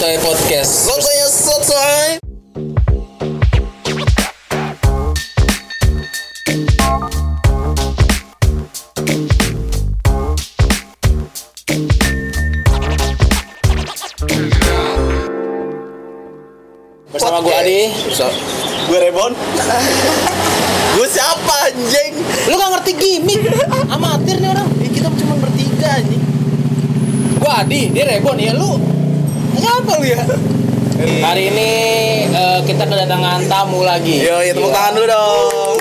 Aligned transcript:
JE 0.00 0.18
Podcast. 0.18 1.13
Hari 31.24 31.48
ini 31.48 31.70
eh, 32.28 32.58
kita 32.62 32.84
kedatangan 32.84 33.48
tamu 33.48 33.80
lagi. 33.80 34.20
Yo, 34.20 34.36
ya 34.38 34.52
tepuk 34.52 34.68
Gila. 34.68 34.76
tangan 34.76 34.92
dulu 34.92 35.06
dong. 35.08 35.74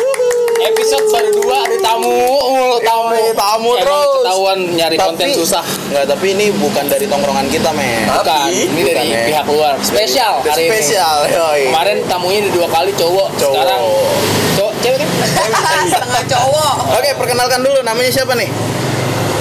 Episode 0.63 1.05
baru 1.11 1.29
dua 1.35 1.57
ada 1.59 1.77
tamu, 1.77 2.15
mulu 2.47 2.79
tamu. 2.79 3.11
Yoi, 3.11 3.35
tamu 3.35 3.69
Emang 3.75 3.83
terus. 3.83 4.11
Ketahuan 4.15 4.59
nyari 4.71 4.95
konten 4.95 5.27
susah. 5.29 5.59
Enggak, 5.91 6.05
tapi 6.07 6.31
ini 6.31 6.45
bukan 6.55 6.87
dari 6.87 7.03
tongkrongan 7.03 7.51
kita, 7.51 7.75
men. 7.75 8.07
Bukan, 8.07 8.47
ini 8.47 8.81
dari 8.81 9.03
Bukan, 9.03 9.03
ya. 9.11 9.23
pihak 9.27 9.45
luar. 9.51 9.73
Spesial 9.83 10.39
Dari- 10.39 10.47
hari 10.47 10.63
ini. 10.63 10.71
Spesial, 10.71 11.15
yoi. 11.27 11.61
Kemarin 11.67 11.97
tamunya 12.07 12.39
udah 12.39 12.53
dua 12.55 12.67
kali 12.71 12.91
cowok. 12.95 13.27
Cowok. 13.35 13.53
Sekarang 13.59 13.81
cowok 14.55 14.73
cewek 14.79 14.97
kan? 14.97 15.09
setengah 15.91 16.23
cowok 16.29 16.73
Oke, 16.95 17.09
perkenalkan 17.17 17.59
dulu 17.59 17.79
namanya 17.83 18.11
siapa 18.13 18.33
nih? 18.33 18.47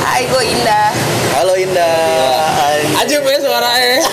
Hai 0.02 0.26
gue 0.26 0.42
Indah 0.42 0.90
Halo 1.32 1.54
Indah. 1.56 2.52
Anjing. 2.60 2.92
Ajib 3.00 3.22
ya 3.24 3.38
suaranya. 3.40 4.04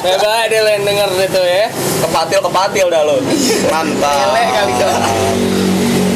Bye 0.00 0.48
dia 0.48 0.64
lo 0.64 0.70
yang 0.72 0.84
denger 0.88 1.10
itu 1.28 1.42
ya. 1.44 1.68
Kepatil 2.00 2.40
kepatil 2.40 2.86
dah 2.88 3.02
lo. 3.04 3.20
Mantap. 3.68 4.32
Lele 4.32 4.42
kali 4.48 4.72
dong. 4.80 5.02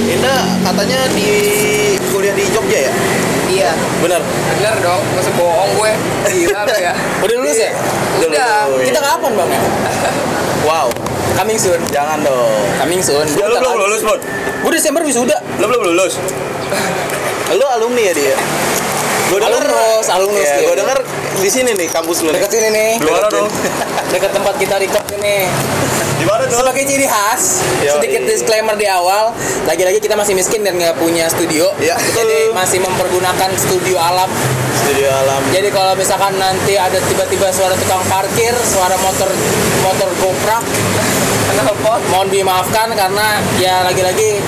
Indah 0.09 0.41
katanya 0.65 0.99
di 1.13 1.31
kuliah 2.09 2.33
di 2.33 2.45
Jogja 2.49 2.79
ya? 2.89 2.93
Iya 3.53 3.71
Benar. 4.01 4.25
Bener 4.25 4.75
dong 4.81 5.01
Masa 5.13 5.29
bohong 5.37 5.77
gue 5.77 5.93
Gila 6.25 6.65
ya 6.73 6.93
Udah 7.25 7.35
lulus 7.37 7.59
ya? 7.61 7.71
Udah 8.25 8.49
Dulu. 8.73 8.85
Kita 8.89 9.01
kapan 9.05 9.31
bang 9.37 9.51
ya? 9.53 9.61
Wow. 10.63 10.89
Coming 11.35 11.59
soon. 11.59 11.81
Jangan 11.91 12.23
dong. 12.23 12.55
Coming 12.79 13.03
soon. 13.03 13.27
Ya, 13.35 13.51
lu 13.51 13.59
belum 13.59 13.83
lulus, 13.83 14.01
Bud. 14.07 14.21
Gue 14.63 14.73
Desember 14.79 15.03
wisuda. 15.03 15.35
Lu 15.59 15.67
belum 15.67 15.91
lulus. 15.91 16.23
Lu 17.53 17.67
alumni 17.69 18.03
ya 18.09 18.15
dia? 18.17 18.37
Gue 19.29 19.41
denger, 19.41 19.65
Alumnus, 19.65 20.07
alumnus 20.13 20.45
ya, 20.45 20.61
gue 20.61 20.77
denger 20.77 20.99
di 21.41 21.49
sini 21.49 21.71
nih 21.73 21.89
kampus 21.89 22.21
lu. 22.21 22.37
Dekat 22.37 22.53
sini 22.53 22.69
nih. 22.69 22.91
Di 23.01 23.09
mana 23.09 23.29
dong? 23.33 23.49
Dekat 24.13 24.31
tempat 24.37 24.55
kita 24.61 24.77
record 24.77 25.07
ini. 25.17 25.49
Di 26.21 26.25
mana 26.29 26.45
tuh? 26.45 26.61
Sebagai 26.61 26.85
ciri 26.85 27.09
khas, 27.09 27.65
Yoi. 27.81 27.97
sedikit 27.97 28.23
disclaimer 28.29 28.77
di 28.77 28.85
awal. 28.85 29.33
Lagi-lagi 29.65 30.05
kita 30.05 30.21
masih 30.21 30.37
miskin 30.37 30.61
dan 30.61 30.77
nggak 30.77 31.01
punya 31.01 31.33
studio. 31.33 31.73
Iya, 31.81 31.97
betul. 31.97 32.13
Jadi 32.21 32.39
masih 32.53 32.79
mempergunakan 32.85 33.51
studio 33.57 33.97
alam. 33.97 34.29
Studio 34.85 35.09
alam. 35.09 35.41
Jadi 35.49 35.69
kalau 35.73 35.97
misalkan 35.97 36.37
nanti 36.37 36.77
ada 36.77 37.01
tiba-tiba 37.01 37.49
suara 37.57 37.73
tukang 37.75 38.05
parkir, 38.13 38.53
suara 38.69 38.95
motor 39.01 39.33
motor 39.81 40.09
goprak, 40.21 40.63
Kenapa? 41.53 42.01
mohon 42.13 42.29
dimaafkan 42.29 42.93
karena 42.93 43.41
ya 43.57 43.81
lagi-lagi 43.85 44.39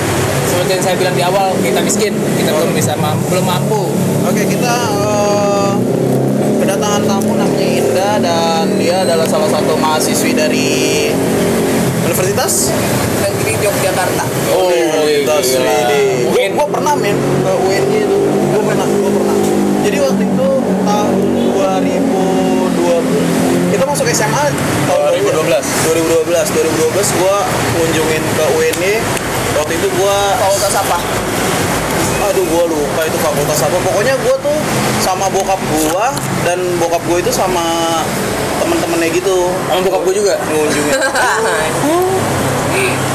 seperti 0.55 0.71
yang 0.71 0.87
saya 0.87 0.95
bilang 0.95 1.19
di 1.19 1.25
awal 1.27 1.51
kita 1.59 1.83
miskin, 1.83 2.15
kita 2.39 2.55
belum 2.55 2.71
bisa 2.79 2.95
mampu, 2.95 3.27
belum 3.27 3.43
mampu. 3.43 3.91
Oke, 4.23 4.47
kita 4.47 4.71
eh, 5.03 5.75
kedatangan 6.63 7.03
tamu 7.11 7.35
namanya 7.35 7.67
Indah 7.67 8.23
dan 8.23 8.71
dia 8.79 9.03
adalah 9.03 9.27
salah 9.27 9.51
satu 9.51 9.75
mahasiswi 9.75 10.31
dari 10.31 11.11
Universitas 12.07 12.71
Negeri 13.19 13.59
Yogyakarta 13.59 14.31
Oh, 14.55 14.71
Universitas 14.71 15.59
gila. 15.59 15.67
Widi. 15.67 16.31
Gue 16.31 16.39
UIN. 16.39 16.55
gua 16.55 16.71
pernah 16.71 16.95
men 16.95 17.19
ke 17.19 17.51
UNY 17.51 18.07
itu. 18.07 18.15
Gue 18.55 18.63
pernah, 18.63 18.87
gue 18.87 19.11
pernah. 19.11 19.35
Jadi 19.85 20.01
waktu 20.01 20.23
itu 20.23 20.49
tahun 20.87 21.19
2020 21.59 23.75
kita 23.75 23.85
masuk 23.85 24.07
SMA 24.07 24.45
tahun 24.87 25.19
2012. 25.19 25.51
2012 25.51 26.31
2012 26.31 27.19
gua 27.21 27.43
kunjungin 27.75 28.23
ke 28.23 28.45
UNY 28.55 28.95
waktu 29.55 29.73
itu 29.75 29.89
gua 29.95 30.17
Fakultas 30.39 30.75
apa? 30.77 30.99
aduh 32.25 32.45
gua 32.49 32.65
lupa 32.65 33.01
itu 33.05 33.19
fakultas 33.21 33.61
apa 33.61 33.77
pokoknya 33.85 34.17
gua 34.25 34.33
tuh 34.41 34.57
sama 34.99 35.29
bokap 35.29 35.61
gua 35.61 36.09
dan 36.43 36.57
bokap 36.81 37.05
gua 37.05 37.21
itu 37.21 37.29
sama 37.29 38.01
temen-temennya 38.57 39.09
gitu 39.13 39.53
Sama 39.69 39.81
bokap 39.83 40.03
gue 40.03 40.15
juga. 40.17 40.35
ngunjungin 40.49 40.95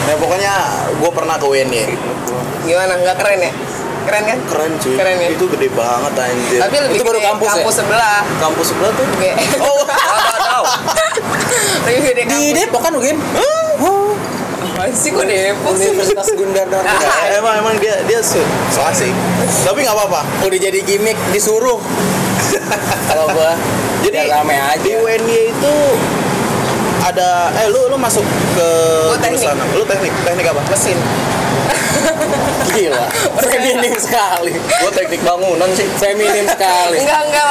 ya 0.06 0.16
pokoknya 0.16 0.54
gua 1.02 1.12
pernah 1.12 1.36
ke 1.38 1.46
UNY 1.48 1.84
Gimana? 2.60 2.94
Nggak 3.00 3.16
keren 3.18 3.40
ya? 3.40 3.52
Keren 4.06 4.24
kan? 4.26 4.38
keren 4.46 4.72
cuy 4.78 4.94
Keren 4.94 5.16
ya? 5.18 5.28
itu 5.32 5.46
gede 5.48 5.68
banget 5.72 6.14
anjir 6.14 6.60
Tapi 6.62 6.76
lebih 6.82 6.98
Itu 6.98 7.04
baru 7.08 7.20
kampus 7.24 7.50
ya? 7.50 7.54
kampus 7.58 7.76
sebelah 7.78 8.20
kampus 8.38 8.66
sebelah 8.68 8.92
tuh 8.94 9.06
Oke 9.10 9.32
oh 9.58 9.82
tahu. 9.86 10.64
Lebih 11.88 12.02
gede 12.04 12.22
Di 12.22 12.30
kampus 12.30 12.54
Depok 12.54 12.82
kan 12.84 12.92
mungkin? 12.94 13.16
Apaan 14.80 14.96
sih 14.96 15.12
kok 15.12 15.28
Depok 15.28 15.76
sih? 15.76 15.92
Universitas 15.92 16.32
Gundar 16.40 16.64
dan 16.72 16.80
Ya, 17.04 17.36
emang 17.36 17.60
emang 17.60 17.76
dia 17.84 18.00
dia 18.08 18.24
so, 18.24 18.40
so 18.72 18.80
asik 18.82 19.12
tapi 19.68 19.84
nggak 19.84 19.92
apa-apa 19.92 20.24
udah 20.48 20.56
jadi 20.56 20.80
gimmick 20.80 21.20
disuruh. 21.36 21.84
Kalau 23.12 23.28
gua 23.28 23.60
Jadi, 24.00 24.32
rame 24.32 24.56
di 24.80 24.96
aja. 24.96 25.04
UNY 25.04 25.52
itu 25.52 25.76
ada 27.02 27.52
eh 27.60 27.68
lu 27.68 27.92
lu 27.92 28.00
masuk 28.00 28.24
ke 28.56 28.68
Gua 29.06 29.20
teknik. 29.20 29.44
jurusan 29.44 29.68
lu 29.76 29.84
teknik 29.84 30.14
teknik 30.24 30.48
apa 30.48 30.62
Mesin 30.72 30.96
Gila, 32.70 33.04
feminim 33.44 33.94
sekali. 34.00 34.56
gua 34.56 34.92
teknik 34.96 35.20
bangunan 35.20 35.68
sih 35.76 35.92
Feminim 36.00 36.48
sekali. 36.48 37.04
Enggak, 37.04 37.20
Enggak, 37.28 37.46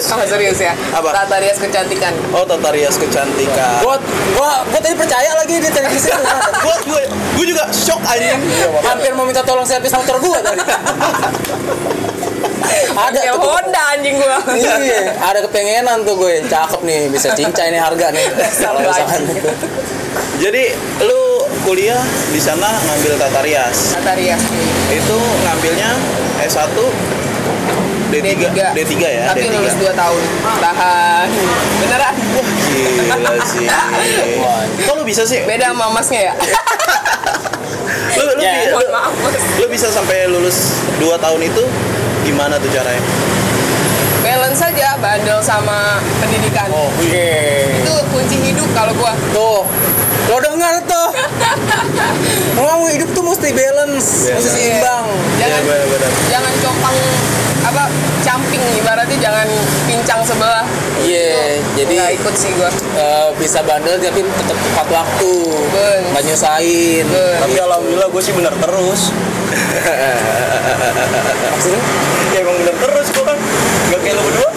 serius? 0.00 0.08
Oh, 0.08 0.24
serius 0.24 0.58
ya 0.58 0.72
Apa? 0.96 1.12
Tata 1.12 1.36
rias 1.36 1.58
kecantikan 1.60 2.12
oh 2.32 2.44
tata 2.48 2.68
rias 2.72 2.96
kecantikan 2.96 3.84
Gua, 3.84 4.00
gua, 4.32 4.64
gua 4.64 4.80
tadi 4.80 4.96
percaya 4.96 5.36
lagi 5.36 5.60
di 5.60 5.68
televisi. 5.68 6.08
gua 6.64 6.76
gua 6.88 7.00
gua 7.36 7.44
juga 7.44 7.64
shock 7.68 8.00
anjing 8.08 8.40
Hampir 8.80 9.12
mau 9.12 9.28
minta 9.28 9.44
tolong 9.44 9.66
servis 9.66 9.92
motor 9.92 10.16
gua 10.16 10.38
tadi. 10.40 10.60
ada 12.92 13.20
Ya 13.20 13.32
tuh. 13.36 13.48
Honda 13.48 13.82
anjing 13.92 14.16
gua 14.16 14.38
Iya, 14.52 15.16
ada 15.18 15.38
kepengenan 15.44 16.04
tuh 16.04 16.14
gue. 16.16 16.44
Cakep 16.46 16.80
nih, 16.84 17.08
bisa 17.08 17.32
cincai 17.32 17.72
nih 17.72 17.80
harga 17.80 18.12
nih. 18.12 18.26
Kalau 18.62 18.80
misalkan 18.80 19.20
gitu. 19.28 19.50
jadi 20.38 20.64
lu 21.04 21.22
kuliah 21.64 22.00
di 22.30 22.40
sana 22.40 22.68
ngambil 22.68 23.16
tata 23.16 23.40
rias 23.40 23.96
Tata 23.96 24.12
rias 24.12 24.42
itu 24.90 25.18
ngambilnya 25.46 25.90
S1 26.42 26.74
D3 28.12 28.28
D3. 28.44 28.58
D3 28.76 28.92
ya 29.00 29.22
Tapi 29.32 29.40
D3 29.42 29.54
lulus 29.54 29.74
2 29.74 29.88
tahun 29.94 30.22
Tahan 30.58 31.26
Beneran 31.80 32.14
gila 32.68 33.32
sih 33.42 33.66
kok 34.78 34.94
lu 34.94 35.02
bisa 35.02 35.22
sih 35.22 35.40
Beda 35.42 35.70
sama 35.70 35.88
masnya 35.90 36.20
ya? 36.28 36.34
lu 38.16 38.22
lu, 38.28 38.32
Ya. 38.38 38.52
bi- 38.54 38.68
lu, 38.68 38.76
Mohon 38.76 38.90
maaf 38.90 39.12
lu 39.56 39.66
bisa 39.66 39.88
sampai 39.88 40.26
lulus 40.26 40.76
2 40.96 41.08
tahun 41.16 41.40
itu 41.42 41.62
gimana 42.22 42.56
tuh 42.56 42.68
caranya 42.68 43.00
Balance 44.22 44.60
saja 44.60 44.94
bandel 44.96 45.40
sama 45.40 45.98
pendidikan 46.20 46.70
Oke. 46.70 47.32
Itu 47.76 47.94
kunci 48.08 48.36
hidup 48.40 48.68
kalau 48.70 48.94
gua 48.94 49.10
Tuh, 49.32 49.66
lo 50.28 50.36
dengar 50.38 50.78
tuh. 50.84 51.08
Ngomong 52.54 52.86
hidup 52.88 53.10
tuh 53.10 53.24
mesti 53.24 53.50
balance, 53.50 54.08
Iya, 54.22 54.34
mesti 54.36 54.46
iya. 54.46 54.54
seimbang. 54.78 55.06
Jangan 55.36 55.50
Iya, 55.50 55.66
benar-benar. 55.66 56.10
jangan 56.30 56.52
compang 56.62 56.96
apa 57.62 57.86
camping 58.26 58.62
ibaratnya 58.78 59.18
jangan 59.18 59.46
pincang 59.86 60.20
sebelah 60.26 60.66
Iya, 61.02 61.58
jadi 61.74 61.92
nggak 61.98 62.12
ikut 62.22 62.34
sih 62.38 62.54
gua 62.54 62.70
eh, 62.70 63.28
bisa 63.34 63.58
bandel 63.66 63.98
tapi 63.98 64.22
tetap 64.22 64.54
tepat 64.54 64.86
waktu, 64.86 65.34
nggak 66.14 66.22
nyusahin. 66.30 67.04
Ben. 67.10 67.42
Tapi 67.42 67.58
alhamdulillah 67.58 68.06
gue 68.06 68.22
sih 68.22 68.30
bener 68.30 68.54
terus. 68.54 69.10
Maksudnya? 71.52 71.82
Ya 72.32 72.38
emang 72.46 72.56
bener 72.62 72.76
terus 72.78 73.06
gue 73.10 73.24
kan. 73.26 73.38
Gak 73.90 74.00
kayak 74.00 74.14
lo 74.14 74.22
berdua. 74.24 74.50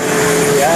Ya. 0.62 0.74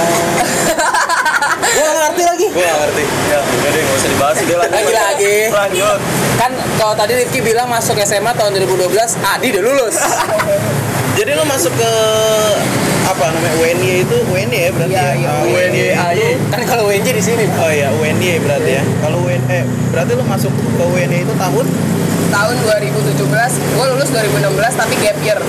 Gue 1.70 1.86
nggak 1.86 2.02
ngerti 2.10 2.22
lagi. 2.26 2.46
Gue 2.50 2.64
gak 2.66 2.78
ngerti. 2.82 3.04
Ya 3.30 3.38
udah 3.40 3.70
deh 3.70 3.82
gak 3.86 3.96
usah 3.96 4.10
dibahas 4.10 4.36
deh 4.42 4.56
lanjut. 4.58 4.74
Lagi-lagi. 4.74 5.36
Lanjut. 5.54 6.00
Kan 6.34 6.50
kalau 6.76 6.94
tadi 6.98 7.12
Rifki 7.14 7.40
bilang 7.44 7.68
masuk 7.70 7.94
SMA 8.02 8.32
tahun 8.34 8.58
2012, 8.58 8.90
Adi 9.22 9.46
udah 9.54 9.62
lulus. 9.62 9.96
jadi 11.12 11.30
lu 11.34 11.44
masuk 11.44 11.72
ke 11.72 11.92
apa 13.02 13.24
namanya 13.28 13.54
UNY 13.58 14.04
itu 14.04 14.16
UNY 14.24 14.58
ya 14.58 14.70
berarti 14.70 14.92
Iya, 14.92 15.02
ya 15.02 15.12
iya, 15.14 15.28
Ah, 15.28 15.42
UNY. 15.42 15.80
itu 16.14 16.46
kan 16.48 16.60
kalau 16.64 16.84
UNJ 16.86 17.08
di 17.10 17.22
sini. 17.22 17.44
oh 17.52 17.68
ya 17.68 17.88
UNY 17.92 18.38
berarti 18.40 18.70
ya 18.72 18.82
kalau 19.00 19.18
UN 19.20 19.42
eh 19.48 19.62
berarti 19.90 20.12
lu 20.12 20.24
masuk 20.24 20.50
ke 20.52 20.84
UNY 20.84 21.18
itu 21.20 21.34
tahun 21.34 21.66
tahun 22.30 22.54
2017 22.62 23.26
gua 23.74 23.84
lulus 23.88 24.08
2016 24.08 24.38
tapi 24.76 24.94
gap 24.96 25.18
year 25.20 25.40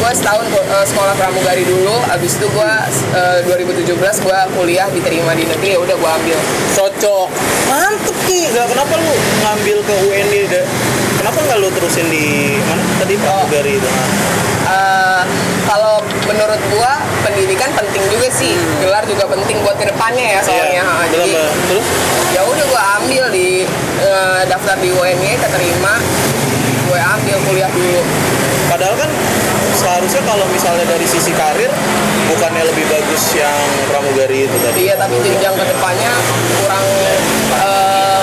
gue 0.00 0.10
setahun 0.10 0.42
eh, 0.48 0.86
sekolah 0.86 1.12
pramugari 1.14 1.60
dulu 1.62 1.92
abis 2.08 2.34
itu 2.34 2.48
gue 2.48 2.70
eh, 3.12 3.38
2017 3.44 3.94
gue 3.94 4.38
kuliah 4.50 4.88
diterima 4.88 5.32
di 5.32 5.44
negeri 5.44 5.76
ya 5.76 5.78
udah 5.78 5.92
gue 5.94 6.10
ambil 6.10 6.38
cocok 6.72 7.28
Mantep 7.68 8.16
Ki. 8.24 8.48
Nggak, 8.50 8.66
kenapa 8.66 8.92
lu 8.96 9.12
ngambil 9.38 9.76
ke 9.80 9.94
UND? 10.02 10.34
Da- 10.48 10.68
Kenapa 11.12 11.36
nggak 11.38 11.58
lu 11.60 11.68
terusin 11.70 12.08
di 12.08 12.26
mana 12.58 12.80
tadi 12.96 13.14
pramugari 13.14 13.76
itu? 13.76 13.88
Eh, 14.70 15.22
kalau 15.66 15.98
menurut 16.26 16.60
gue 16.70 16.92
pendidikan 17.26 17.70
penting 17.74 18.02
juga 18.06 18.28
sih. 18.30 18.54
Gelar 18.78 19.02
juga 19.02 19.26
penting 19.26 19.58
buat 19.66 19.74
ke 19.74 19.90
depannya 19.90 20.38
ya 20.38 20.40
soalnya. 20.40 20.70
Iya, 20.70 20.82
Ha, 20.86 20.94
bener, 21.02 21.10
jadi 21.10 21.30
terus? 21.66 21.86
ya 22.30 22.40
udah 22.46 22.64
gue 22.64 22.82
ambil 23.02 23.24
di 23.34 23.48
eh, 23.98 24.40
daftar 24.46 24.76
di 24.78 24.94
UNY 24.94 25.34
keterima. 25.36 25.98
Gue 26.86 26.98
ambil 26.98 27.36
kuliah 27.46 27.70
dulu. 27.70 28.02
Padahal 28.70 28.94
kan 28.94 29.10
seharusnya 29.74 30.22
kalau 30.22 30.46
misalnya 30.50 30.86
dari 30.86 31.02
sisi 31.02 31.34
karir 31.34 31.70
bukannya 32.30 32.62
lebih 32.62 32.86
bagus 32.86 33.34
yang 33.34 33.54
pramugari 33.90 34.46
itu 34.46 34.56
tadi. 34.62 34.86
iya 34.86 34.94
tapi 34.94 35.18
jenjang 35.18 35.50
ke 35.50 35.64
depannya 35.66 36.12
kurang 36.62 36.84
eh, 37.58 38.22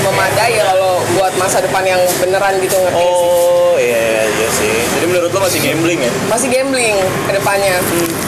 memadai 0.00 0.52
ya 0.56 0.64
kalau 0.64 1.04
buat 1.12 1.32
masa 1.36 1.60
depan 1.60 1.84
yang 1.84 2.00
beneran 2.16 2.56
gitu 2.60 2.76
ngerti 2.80 3.04
sih? 3.04 3.28
Sih. 4.52 4.76
Jadi 4.90 5.06
menurut 5.06 5.28
lo 5.28 5.40
masih 5.40 5.60
gambling 5.60 5.98
ya? 5.98 6.10
masih 6.26 6.48
gambling 6.48 6.96
ke 7.24 7.32
depannya 7.32 7.76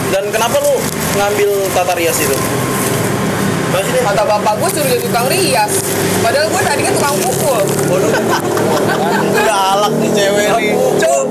Dan 0.09 0.23
kenapa 0.29 0.57
lu 0.59 0.73
ngambil 1.15 1.49
tata 1.71 1.93
rias 1.93 2.17
itu? 2.17 2.35
Masih 3.67 3.91
deh. 3.91 4.03
kata 4.03 4.23
bapak 4.23 4.53
gue 4.55 4.69
suruh 4.69 4.87
jadi 4.87 5.03
tukang 5.03 5.27
rias 5.27 5.71
padahal 6.21 6.47
gue 6.47 6.61
tadi 6.63 6.81
kan 6.81 6.93
tukang 6.93 7.17
pukul 7.19 7.59
Udah 9.35 9.57
alak 9.75 9.93
nih 9.95 10.09
cewek 10.09 10.47
nih. 10.49 10.73
Cuk, 10.95 11.25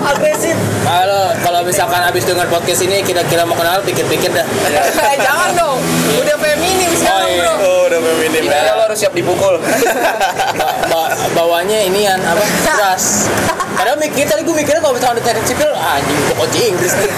agresif. 0.00 0.56
kalau 0.80 1.22
kalau 1.40 1.60
misalkan 1.62 2.00
habis 2.00 2.22
dengar 2.22 2.46
podcast 2.46 2.80
ini 2.80 3.02
kira-kira 3.02 3.42
mau 3.42 3.52
kenal 3.52 3.82
pikir-pikir 3.82 4.30
dah 4.30 4.46
jangan 5.26 5.50
dong 5.52 5.78
udah 6.14 6.36
feminim 6.38 6.90
sekarang 6.92 7.18
Oh, 7.20 7.28
iya. 7.28 7.42
bro 7.42 7.54
Iya, 8.12 8.42
ya. 8.42 8.72
lo 8.72 8.82
harus 8.84 8.98
siap 8.98 9.12
dipukul. 9.12 9.54
Ba- 10.50 10.76
ba- 10.86 11.12
bawanya 11.32 11.78
inian 11.80 12.18
apa 12.20 12.42
keras 12.64 13.30
padahal 13.70 13.96
mikir 13.96 14.26
tadi 14.26 14.42
gue 14.42 14.52
mikirnya 14.52 14.78
kalau 14.78 14.92
misalkan 14.92 15.16
di 15.16 15.24
teknik 15.24 15.46
sipil 15.46 15.70
ah, 15.70 15.96
anjing 15.96 16.18
gue 16.18 16.36
kunci 16.36 16.60
Inggris 16.66 16.92
nih 16.92 17.08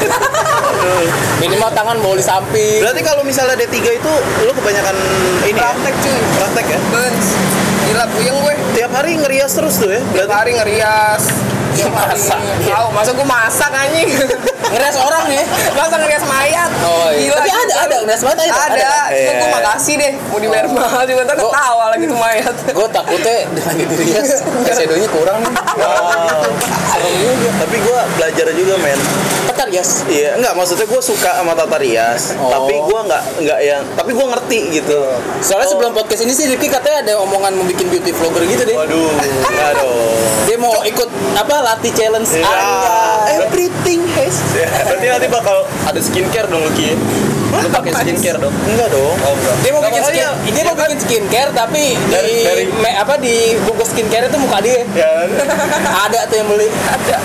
minimal 1.43 1.71
tangan 1.71 1.97
bawa 1.99 2.15
di 2.15 2.23
samping 2.23 2.79
Berarti 2.79 3.00
kalau 3.00 3.23
misalnya 3.23 3.56
D3 3.56 3.73
itu 3.94 4.12
lu 4.43 4.53
kebanyakan 4.53 4.94
ini 5.43 5.53
ya? 5.53 5.73
praktek 5.73 5.94
cuy 5.99 6.21
Praktek 6.37 6.67
ya? 6.69 6.79
Benz 6.89 7.27
gila 7.83 8.05
puyeng 8.09 8.37
gue 8.39 8.55
Tiap 8.73 8.91
hari 8.93 9.12
ngerias 9.17 9.53
terus 9.53 9.75
tuh 9.77 9.91
ya? 9.91 10.00
tiap 10.03 10.12
Berarti 10.23 10.35
hari 10.35 10.50
ngerias 10.55 11.23
tiap 11.73 11.93
hari 11.99 12.15
Masak. 12.15 12.41
tahu 12.62 12.87
masa 12.93 13.11
gue 13.11 13.27
masak 13.27 13.71
anjing 13.73 14.09
ngeres 14.69 14.97
orang 14.99 15.25
ya 15.27 15.44
masa 15.73 15.94
ngerias 15.97 16.25
mayat 16.27 16.71
Oh, 16.83 17.09
iya. 17.11 17.27
Gila, 17.27 17.37
Tapi 17.39 17.49
ada, 17.82 17.88
ada, 17.88 17.96
ngerias 18.02 18.23
mayat 18.23 18.38
ada, 18.38 18.44
ada, 18.44 18.62
ada. 18.62 18.90
cuma 19.08 19.32
gue 19.32 19.43
Iya. 19.43 19.52
makasih 19.52 19.94
deh 19.96 20.12
mau 20.25 20.38
dibayar 20.38 20.67
mahal 20.69 21.02
juga 21.05 21.20
ntar 21.25 21.37
Gua- 21.37 21.50
ketawa 21.50 21.84
lagi 21.88 22.05
tuh 22.05 22.19
mayat 22.19 22.55
gue 22.76 22.88
takutnya 22.88 23.34
dia 23.46 23.64
lagi 23.64 23.84
dirias 23.87 24.31
shadow-nya 24.69 25.08
kurang 25.08 25.38
nih 25.40 25.52
Wow. 25.73 26.44
serem 26.87 27.14
juga 27.17 27.49
Tapi 27.58 27.76
gua 27.81 28.00
belajar 28.12 28.46
juga 28.52 28.75
men. 28.76 29.00
tekan 29.43 29.69
yes 29.69 30.05
Iya, 30.05 30.37
enggak 30.37 30.52
maksudnya 30.52 30.84
gue 30.84 31.00
suka 31.02 31.31
sama 31.34 31.52
tata 31.52 31.76
rias, 31.76 32.37
Oh. 32.37 32.50
tapi 32.50 32.75
gue 32.76 33.00
nggak 33.02 33.23
nggak 33.40 33.58
yang, 33.61 33.82
tapi 33.93 34.11
gue 34.12 34.26
ngerti 34.26 34.58
gitu. 34.73 34.99
soalnya 35.40 35.67
sebelum 35.67 35.93
podcast 35.93 36.23
ini 36.23 36.31
sih 36.31 36.46
Rifki 36.46 36.69
katanya 36.69 37.02
ada 37.02 37.12
omongan 37.19 37.52
mau 37.52 37.64
bikin 37.64 37.88
beauty 37.88 38.11
vlogger 38.11 38.44
gitu 38.44 38.62
deh 38.62 38.76
Waduh, 38.76 39.11
aduh. 39.64 40.14
dia 40.44 40.56
mau 40.56 40.76
ikut 40.82 41.08
apa 41.34 41.55
latih 41.64 41.90
challenge 41.90 42.29
Anjay. 42.34 43.40
everything 43.40 44.00
has. 44.14 44.37
Ya, 44.52 44.69
berarti 44.84 45.06
nanti 45.08 45.26
bakal 45.29 45.56
ada 45.82 45.99
skincare 45.99 46.46
dong 46.46 46.62
Luki. 46.62 46.93
Lu 47.55 47.69
pakai 47.69 47.93
skincare 47.95 48.39
dong. 48.39 48.55
Enggak 48.65 48.89
dong. 48.89 49.13
Oh, 49.19 49.33
enggak. 49.33 49.55
dia 49.61 49.71
mau 49.71 49.79
Nggak, 49.79 49.91
bikin 49.91 50.03
skin, 50.03 50.17
makanya- 50.19 50.51
dia 50.51 50.63
mau 50.65 50.75
bikin 50.75 50.99
skincare 50.99 51.51
tapi 51.53 51.85
Dari- 52.07 52.25
di 52.27 52.37
dari- 52.43 52.69
me- 52.75 52.97
apa 52.97 53.15
di 53.17 53.35
bungkus 53.61 53.89
skincare 53.91 54.25
itu 54.27 54.37
muka 54.37 54.59
dia 54.59 54.81
Ya, 54.93 55.11
ada 56.05 56.21
tuh 56.27 56.37
yang 56.37 56.49
beli 56.49 56.69
ada 56.83 57.17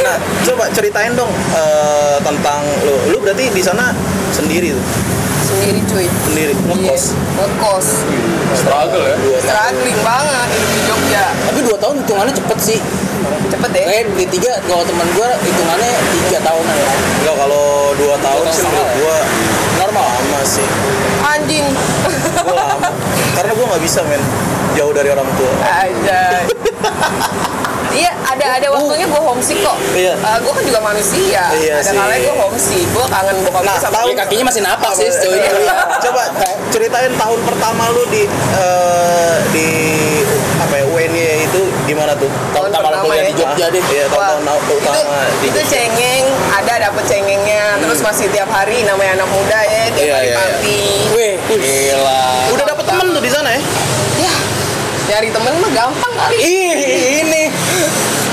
Nah, 0.00 0.16
coba 0.42 0.64
ceritain 0.70 1.12
dong 1.12 1.28
eh, 1.52 2.16
tentang 2.18 2.60
lu. 2.82 2.96
Lu 3.08 3.16
berarti 3.18 3.48
di 3.48 3.60
sana 3.60 3.92
sendiri 4.30 4.72
tuh, 4.72 4.84
sendiri 5.42 5.80
cuy 5.84 6.06
sendiri 6.24 6.52
ngekos. 6.56 7.04
Iya, 7.10 7.16
ngekos 7.38 7.86
struggle 8.52 9.02
ya. 9.02 9.14
Dua 9.18 9.36
tahun. 9.36 9.44
struggling 9.46 10.00
banget 10.00 10.46
hidup 10.50 10.70
di 10.70 10.80
Jogja 10.82 11.24
tapi 11.42 11.58
dua 11.62 11.76
tahun 11.78 11.94
hitungannya 12.00 12.34
cepet 12.34 12.58
sih 12.58 12.78
cepet 13.46 13.70
deh 13.70 13.84
kayak 13.84 14.04
di 14.10 14.26
tiga 14.28 14.52
kalau 14.64 14.82
teman 14.82 15.06
gue 15.10 15.28
hitungannya 15.44 15.92
tiga 16.18 16.38
tahunan 16.40 16.74
ya 16.74 16.90
Enggak 17.20 17.36
kalau 17.36 17.64
dua 17.94 18.16
tahun 18.18 18.40
tahun 18.40 18.50
sih 18.50 18.62
menurut 18.64 18.80
ya? 18.82 18.96
gue 18.96 19.16
lama 19.92 20.40
sih. 20.42 20.66
anjing 21.22 21.66
Gue 22.36 22.54
lama. 22.54 22.88
Karena 23.32 23.52
gue 23.52 23.66
nggak 23.66 23.82
bisa 23.82 24.00
men 24.04 24.22
jauh 24.72 24.90
dari 24.90 25.08
orang 25.08 25.26
tua. 25.34 25.50
aja 25.62 26.46
Iya, 27.90 28.14
ada 28.22 28.46
ada 28.54 28.68
waktunya 28.70 29.02
gue 29.02 29.18
homesick 29.20 29.58
kok. 29.60 29.74
Iya. 29.92 30.14
gue 30.14 30.52
kan 30.52 30.62
juga 30.62 30.78
manusia. 30.80 31.42
Iya 31.50 31.74
ada 31.76 31.82
sih. 31.84 31.98
kalanya 31.98 32.22
gue 32.22 32.36
homesick. 32.38 32.86
Gue 32.88 33.02
kangen 33.04 33.36
bokap 33.42 33.62
Nah, 33.62 33.76
sama 33.76 33.94
tahu- 33.98 34.08
Ya, 34.08 34.16
kakinya 34.16 34.44
masih 34.46 34.62
napak 34.62 34.90
sih 34.94 35.10
ini 35.10 35.26
Iya. 35.42 35.74
Coba 36.00 36.22
ceritain 36.70 37.10
tahun 37.12 37.40
pertama 37.42 37.90
lu 37.90 38.06
di 38.06 38.30
eh, 38.54 39.34
di 39.50 39.66
apa 40.56 40.74
ya 40.76 40.86
UNY 40.86 41.18
itu 41.44 41.60
gimana 41.84 42.14
tuh? 42.14 42.30
tahun 42.52 42.69
kuliah 43.02 43.22
ya. 43.22 43.28
di 43.28 43.34
Jogja 43.34 43.66
deh 43.68 43.82
Iya, 43.82 44.04
itu, 44.06 44.16
utama 44.72 45.02
di 45.40 45.48
itu 45.48 45.60
cengeng, 45.66 46.24
ada 46.50 46.74
dapet 46.80 47.04
cengengnya, 47.04 47.64
terus 47.78 48.00
masih 48.00 48.26
tiap 48.28 48.48
hari 48.48 48.82
namanya 48.82 49.18
anak 49.18 49.28
muda 49.28 49.60
ya, 49.62 49.82
tiap 49.90 50.04
Iya, 50.04 50.14
hari 50.14 50.26
iya, 50.26 50.32
iya. 50.32 50.38
party. 50.38 50.78
weh 51.10 51.32
gila 51.46 52.22
Udah 52.50 52.64
dapet 52.66 52.84
temen 52.84 53.06
tuh 53.10 53.20
di 53.20 53.30
sana 53.30 53.48
ya? 53.50 53.60
Ya, 54.20 54.34
nyari 55.08 55.28
temen 55.28 55.52
mah 55.56 55.70
gampang 55.70 56.12
kali. 56.14 56.36
ih 56.38 56.72
ini 57.20 57.42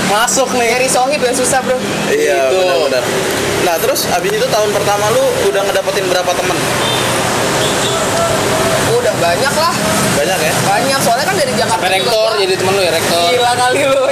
masuk 0.06 0.48
nih 0.52 0.68
Nyari 0.72 0.88
sohib 0.88 1.20
yang 1.20 1.34
susah 1.34 1.60
bro. 1.60 1.76
Iya, 2.08 2.48
Gitu. 2.48 2.56
benar-benar. 2.58 3.04
Nah, 3.58 3.76
terus 3.76 4.08
abis 4.08 4.30
itu 4.32 4.46
tahun 4.46 4.70
pertama 4.70 5.04
lu 5.10 5.20
udah 5.44 5.60
ngedapetin 5.62 6.06
berapa 6.06 6.30
temen? 6.30 6.56
Banyak 9.18 9.50
lah, 9.52 9.74
Banyak 10.14 10.38
ya? 10.38 10.52
banyak. 10.64 10.98
Soalnya 11.00 11.26
kan 11.26 11.36
dari 11.36 11.52
Jakarta 11.52 11.74
sampai 11.76 11.90
juga 11.90 11.98
rektor 12.00 12.28
gua- 12.28 12.38
jadi 12.38 12.54
temen 12.54 12.72
lu 12.72 12.80
ya 12.80 12.92
rektor 12.92 13.28
Gila 13.28 13.52
kali 13.52 13.80
lu. 13.88 13.98
lu 13.98 14.06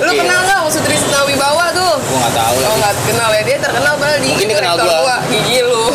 Gokil. 0.00 0.16
kenal 0.16 0.40
nggak 0.40 0.60
musuh 0.62 0.80
Trisna 0.80 1.18
Wibawa 1.24 1.66
tuh? 1.70 1.94
gue 1.98 2.16
nggak 2.16 2.32
tahu 2.32 2.56
Oh 2.64 2.74
nggak 2.76 2.94
kenal 3.04 3.30
ya 3.30 3.42
dia 3.42 3.58
terkenal 3.58 3.92
padahal 3.94 4.18
di 4.18 4.30
Mungkin 4.30 4.48
kenal 4.48 4.74
rektor 4.76 4.86
gua. 5.02 5.16
gigi 5.28 5.58
lu. 5.62 5.84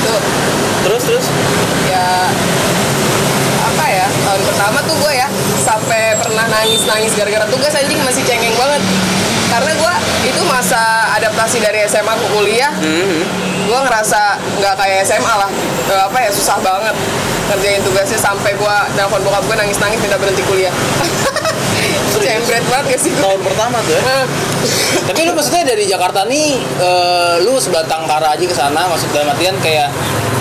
tuh 0.00 0.18
Terus 0.80 1.02
terus 1.04 1.26
ya 1.84 2.06
apa 3.60 3.84
ya 3.86 4.06
tahun 4.08 4.42
pertama 4.44 4.78
tuh 4.82 4.96
gue 4.96 5.12
ya 5.12 5.28
sampai 5.60 6.00
pernah 6.16 6.46
nangis 6.48 6.82
nangis 6.84 7.12
gara-gara 7.12 7.44
tugas 7.46 7.72
anjing 7.72 8.00
masih 8.00 8.22
cengeng 8.22 8.54
banget 8.54 8.80
karena 9.50 9.72
gue 9.74 9.94
itu 10.30 10.42
masa 10.46 11.10
adaptasi 11.18 11.58
dari 11.58 11.82
SMA 11.90 12.14
ke 12.14 12.26
kuliah 12.30 12.72
gue 13.70 13.78
ngerasa 13.86 14.38
nggak 14.58 14.74
kayak 14.78 15.06
SMA 15.06 15.34
lah. 15.34 15.50
Nggak 15.86 16.02
apa 16.10 16.18
ya 16.22 16.30
susah 16.30 16.56
banget 16.62 16.94
ngerjain 17.50 17.82
tugasnya 17.82 18.18
sampai 18.18 18.54
gue 18.54 18.76
nelfon 18.94 19.22
bokap 19.26 19.42
gue 19.42 19.56
nangis 19.58 19.78
nangis 19.82 19.98
minta 19.98 20.14
berhenti 20.14 20.42
kuliah 20.46 20.70
Cembret 22.20 22.64
banget 22.66 22.86
gak 22.90 23.00
sih 23.00 23.12
tahun 23.14 23.40
pertama 23.40 23.76
tuh 23.80 23.94
ya? 23.94 24.02
Tapi 25.02 25.20
lu 25.22 25.32
maksudnya 25.32 25.64
dari 25.66 25.84
Jakarta 25.84 26.24
nih 26.24 26.48
eh, 26.78 27.34
lu 27.40 27.56
sebatang 27.56 28.04
kara 28.04 28.30
aja 28.30 28.42
ke 28.42 28.52
sana 28.52 28.86
maksud 28.86 29.08
dalam 29.10 29.28
artian 29.28 29.56
kayak 29.58 29.88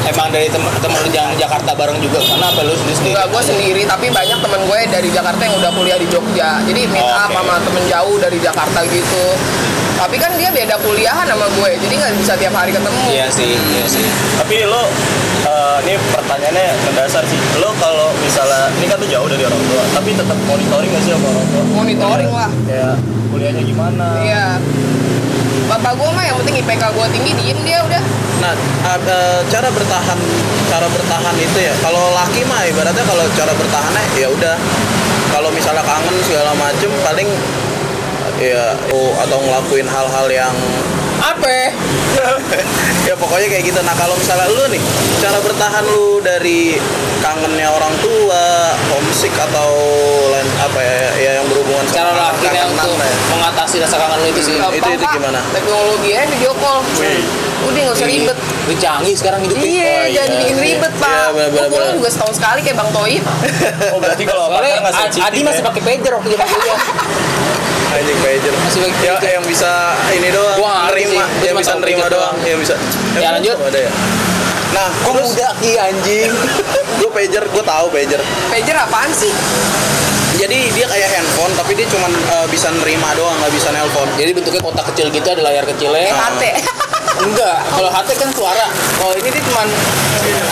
emang 0.06 0.30
dari 0.30 0.48
temen-temen 0.48 1.00
lu 1.00 1.10
yang 1.10 1.32
Jakarta 1.36 1.72
bareng 1.72 1.98
juga 1.98 2.18
ke 2.18 2.28
sana 2.28 2.48
apa 2.48 2.62
lu 2.62 2.74
sendiri 2.74 2.96
sendiri 2.96 3.14
Enggak, 3.14 3.28
gue 3.30 3.42
sendiri, 3.46 3.82
tapi 3.86 4.08
banyak 4.10 4.40
temen 4.40 4.62
gue 4.62 4.80
dari 4.90 5.10
Jakarta 5.10 5.42
yang 5.42 5.56
udah 5.56 5.72
kuliah 5.72 5.98
di 5.98 6.08
Jogja. 6.08 6.50
Jadi 6.62 6.82
meet 6.86 7.00
Oh, 7.00 7.10
up 7.10 7.28
oke. 7.28 7.36
sama 7.36 7.56
temen 7.60 7.84
jauh 7.86 8.16
dari 8.18 8.38
Jakarta 8.38 8.80
gitu. 8.86 9.24
Tapi 10.00 10.16
kan 10.16 10.32
dia 10.40 10.48
beda 10.48 10.80
kuliahan 10.80 11.28
sama 11.28 11.44
gue, 11.60 11.72
jadi 11.76 11.94
nggak 12.00 12.14
bisa 12.24 12.34
tiap 12.40 12.56
hari 12.56 12.72
ketemu. 12.72 13.02
iya 13.12 13.28
sih 13.28 13.52
iya 13.76 13.84
sih 13.84 14.00
Tapi 14.40 14.64
lo 14.64 14.88
eh, 15.44 15.78
ini 15.84 15.96
pertanyaannya 16.16 16.68
mendasar 16.88 17.24
sih. 17.28 17.36
Lo 17.60 17.76
kalau 17.76 18.08
misalnya 18.24 18.72
ini 18.80 18.88
kan 18.88 18.96
tuh 18.96 19.10
jauh 19.12 19.28
dari 19.28 19.44
orang 19.44 19.60
tua, 19.68 19.84
tapi 19.92 20.16
tetap 20.16 20.38
monitoring 20.48 20.90
nggak 20.96 21.04
sih 21.04 21.12
sama 21.12 21.28
orang 21.36 21.48
tua? 21.52 21.64
Monitoring 21.76 22.32
lah. 22.32 22.52
Kayak 22.64 22.96
kuliahnya 23.28 23.64
gimana? 23.68 24.06
Iya. 24.24 24.46
Bapak 25.68 25.94
gue 26.02 26.10
mah 26.16 26.26
yang 26.26 26.38
penting 26.42 26.56
IPK 26.66 26.84
gue 26.96 27.06
tinggi, 27.14 27.32
diem 27.36 27.60
dia 27.62 27.80
udah. 27.86 28.02
Nah, 28.40 28.56
ada 28.88 29.44
cara 29.52 29.70
bertahan, 29.70 30.20
cara 30.66 30.88
bertahan 30.90 31.36
itu 31.38 31.60
ya. 31.60 31.74
Kalau 31.84 32.16
laki 32.16 32.42
mah 32.48 32.64
ibaratnya 32.66 33.04
kalau 33.04 33.22
cara 33.36 33.52
bertahannya 33.54 34.04
ya 34.16 34.28
udah. 34.32 34.56
Kalau 35.30 35.54
misalnya 35.54 35.86
kangen 35.86 36.16
segala 36.26 36.58
macem 36.58 36.90
paling 37.06 37.30
ya 38.40 38.66
oh, 38.90 39.12
atau 39.20 39.38
ngelakuin 39.38 39.86
hal-hal 39.86 40.28
yang 40.28 40.56
apa 41.20 41.48
ya 43.08 43.14
pokoknya 43.14 43.48
kayak 43.50 43.64
gitu 43.68 43.80
nah 43.84 43.92
kalau 43.94 44.16
misalnya 44.16 44.48
lu 44.48 44.64
nih 44.72 44.80
cara 45.20 45.36
bertahan 45.38 45.84
lu 45.86 46.24
dari 46.24 46.80
kangennya 47.20 47.68
orang 47.68 47.92
tua 48.00 48.44
homesick 48.88 49.36
atau 49.36 49.68
lain 50.32 50.48
apa 50.58 50.80
ya, 50.80 51.00
ya 51.20 51.32
yang 51.38 51.48
berhubungan 51.52 51.84
cara 51.92 52.32
kangenan 52.40 52.72
untuk 52.72 52.96
ya. 52.96 53.12
mengatasi 53.30 53.84
rasa 53.84 54.00
kangen 54.00 54.18
lo 54.18 54.28
itu 54.28 54.42
sih 54.42 54.56
Hmm. 54.60 54.72
Itu 54.72 54.90
Pak. 54.96 55.12
gimana? 55.14 55.40
teknologi 55.52 56.10
aja 56.14 56.28
video 56.30 56.56
call 56.56 56.80
udah 57.60 57.82
nggak 57.84 57.96
usah 57.96 58.08
ribet 58.08 58.38
Lu 58.66 58.74
canggih 58.78 59.16
sekarang 59.18 59.42
hidupnya 59.44 59.66
Iya, 59.66 59.92
Oh, 60.00 60.06
jangan 60.08 60.30
iya. 60.30 60.40
bikin 60.40 60.58
ribet, 60.62 60.94
Iya, 60.94 61.02
Pak. 61.02 61.28
bener, 61.28 61.48
Gue 61.50 61.58
bener, 61.60 61.70
pulang 61.70 61.92
juga 61.98 62.10
setahun 62.10 62.34
sekali 62.38 62.60
kayak 62.62 62.78
Bang 62.78 62.92
Toib. 62.94 63.24
Oh 63.92 64.00
berarti 64.00 64.24
kalau 64.24 64.44
soalnya 64.48 64.78
Adi 65.20 65.42
masih 65.44 65.60
ya? 65.60 65.68
pakai 65.68 65.82
pager 65.82 66.12
waktu 66.14 66.30
zaman 66.32 66.48
kuliah 66.48 66.80
anjing 67.92 68.20
pager 68.20 68.54
Masih 68.56 68.80
pakai 68.82 69.02
ya 69.02 69.14
pager. 69.16 69.30
yang 69.34 69.44
bisa 69.44 69.72
ini 70.12 70.30
doang 70.30 70.56
Gua 70.56 70.88
nerima. 70.88 71.24
yang 71.42 71.56
bisa 71.56 71.72
nerima 71.76 72.06
doang. 72.06 72.34
doang. 72.34 72.36
yang 72.44 72.60
bisa. 72.60 72.76
Ya, 73.14 73.30
Emang 73.30 73.42
lanjut. 73.42 73.56
ada 73.60 73.80
ya? 73.80 73.92
Nah 74.70 74.88
Kok 75.02 75.12
terus? 75.12 75.28
muda 75.34 75.48
ki 75.58 75.72
anjing. 75.76 76.30
Gue 77.00 77.10
pager 77.10 77.44
gue 77.44 77.64
tahu 77.64 77.86
pager. 77.90 78.22
Pager 78.50 78.76
apaan 78.78 79.10
sih? 79.12 79.34
jadi 80.32 80.72
dia 80.72 80.88
kayak 80.88 81.10
handphone 81.12 81.52
tapi 81.52 81.76
dia 81.76 81.84
cuma 81.86 82.08
bisa 82.48 82.72
nerima 82.72 83.12
doang 83.12 83.36
nggak 83.36 83.52
bisa 83.52 83.70
nelpon. 83.70 84.08
Jadi 84.16 84.32
bentuknya 84.32 84.62
kotak 84.62 84.88
kecil 84.88 85.10
gitu 85.10 85.28
ada 85.28 85.42
layar 85.42 85.66
kecilnya. 85.66 86.16
HT. 86.16 86.44
Enggak 87.22 87.58
kalau 87.70 87.90
HT 87.90 88.10
kan 88.16 88.30
suara 88.30 88.66
kalau 88.96 89.14
ini 89.14 89.28
dia 89.28 89.44
cuman 89.44 89.68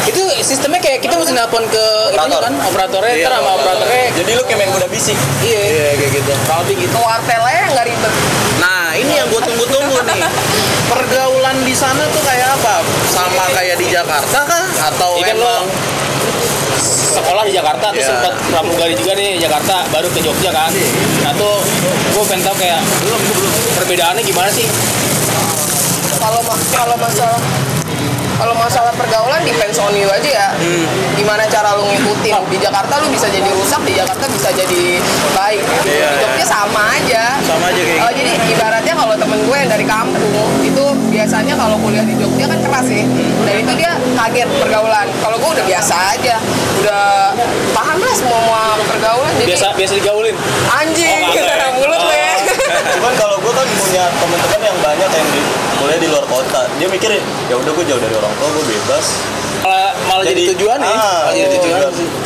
itu 0.06 0.22
sistemnya 0.40 0.78
kayak 0.78 1.00
kita 1.00 1.14
mesti 1.14 1.32
nelpon 1.32 1.64
ke 1.66 1.86
itu 2.10 2.18
Operator. 2.18 2.42
kan 2.42 2.54
operatornya 2.62 3.14
Iya, 3.14 3.28
sama 3.30 3.52
operator. 3.54 3.56
operatornya 3.84 4.04
Jadi 4.16 4.32
lu 4.32 4.44
kayak 4.44 4.58
main 4.58 4.72
kuda 4.72 4.88
bisik. 4.88 5.18
iya 5.42 5.62
iya 5.64 5.88
kayak 5.96 6.12
gitu 6.14 6.32
kurang 6.42 6.60
lebih 6.64 6.76
gitu 6.82 6.94
Ke 6.94 7.02
wartel 7.02 7.42
aja 7.42 7.62
nggak 7.70 7.86
ribet. 7.86 8.14
Nah 8.58 8.86
ini 8.94 9.14
yang 9.14 9.28
gue 9.28 9.42
tunggu-tunggu 9.42 9.98
nih 10.04 10.22
Pergaulan 10.92 11.58
di 11.62 11.74
sana 11.74 12.04
tuh 12.08 12.22
kayak 12.22 12.48
apa? 12.54 12.76
Sama 13.06 13.44
kayak 13.52 13.76
di 13.76 13.88
Jakarta 13.88 14.40
kah? 14.42 14.64
Atau 14.88 15.10
Iya 15.18 15.26
kan 15.26 15.36
lo 15.36 15.44
emang 15.44 15.68
sekolah 17.10 17.44
di 17.44 17.54
Jakarta 17.54 17.86
terus 17.90 17.98
Iya. 18.00 18.12
sempat 18.14 18.34
pramugari 18.46 18.94
juga 18.94 19.12
nih 19.14 19.30
Jakarta 19.38 19.76
baru 19.90 20.08
ke 20.08 20.20
Jogja 20.20 20.52
kan 20.52 20.70
nah 21.24 21.34
tuh 21.34 21.58
gue 22.08 22.24
pengen 22.24 22.46
tahu 22.46 22.56
kayak 22.56 22.78
perbedaannya 23.74 24.22
gimana 24.22 24.50
sih 24.50 24.68
Kalau 26.28 26.44
kalau 26.76 26.96
masalah 27.00 27.40
kalau 28.38 28.54
masalah 28.54 28.92
pergaulan 28.94 29.42
depends 29.48 29.80
on 29.80 29.96
you 29.96 30.12
aja 30.12 30.28
ya. 30.28 30.48
Hmm. 30.60 30.84
Gimana 31.16 31.48
cara 31.48 31.74
lu 31.74 31.88
ngikutin? 31.88 32.36
Di 32.52 32.58
Jakarta 32.60 33.00
lu 33.00 33.08
bisa 33.10 33.32
jadi 33.32 33.48
rusak, 33.50 33.82
di 33.88 33.96
Jakarta 33.96 34.28
bisa 34.30 34.52
jadi 34.52 35.00
baik. 35.34 35.64
Iya, 35.88 36.08
di 36.12 36.18
Jogja 36.22 36.38
iya. 36.38 36.46
sama 36.46 36.84
aja. 37.00 37.24
sama 37.42 37.72
aja 37.72 37.82
kayak 37.82 38.02
Oh, 38.04 38.10
gitu? 38.12 38.20
jadi 38.22 38.32
ibaratnya 38.52 38.94
kalau 38.94 39.16
temen 39.16 39.40
gue 39.42 39.56
yang 39.56 39.70
dari 39.72 39.86
kampung 39.88 40.52
itu 40.62 40.86
biasanya 41.10 41.54
kalau 41.56 41.80
kuliah 41.80 42.04
di 42.04 42.14
Jogja 42.20 42.46
kan 42.46 42.60
keras 42.60 42.88
ya 42.92 43.06
dan 43.48 43.56
itu 43.64 43.72
dia 43.80 43.92
kaget 44.20 44.50
pergaulan 44.60 45.08
kalau 45.24 45.36
gue 45.40 45.50
udah 45.58 45.66
biasa 45.66 45.96
aja 46.14 46.36
udah 46.84 47.32
paham 47.72 47.98
lah 48.04 48.14
semua 48.14 48.38
semua 48.38 48.62
pergaulan 48.86 49.32
jadi 49.40 49.50
biasa 49.56 49.68
biasa 49.74 49.94
digaulin 49.98 50.36
anjing 50.76 51.20
Oh, 51.24 51.72
mulut 51.80 52.02
lu 52.04 52.12
ya 52.14 52.17
Cuman 52.98 53.14
kalau 53.14 53.38
gue 53.38 53.54
kan 53.54 53.68
punya 53.78 54.10
teman-teman 54.10 54.62
yang 54.66 54.78
banyak 54.82 55.10
yang 55.14 55.28
di, 55.30 55.42
kuliah 55.78 56.00
di 56.02 56.08
luar 56.10 56.26
kota. 56.26 56.66
Dia 56.82 56.90
mikir 56.90 57.14
ya 57.46 57.54
udah 57.54 57.72
gue 57.78 57.86
jauh 57.86 58.02
dari 58.02 58.16
orang 58.18 58.34
tua, 58.42 58.50
gue 58.58 58.66
bebas. 58.66 59.06
malah 59.58 59.90
malah 60.06 60.24
jadi, 60.24 60.54
tujuan 60.54 60.78
ya 60.80 60.86
ah, 60.86 60.94
malah 61.28 61.34
jadi 61.34 61.42
iya, 61.42 61.48
tujuan 61.60 61.80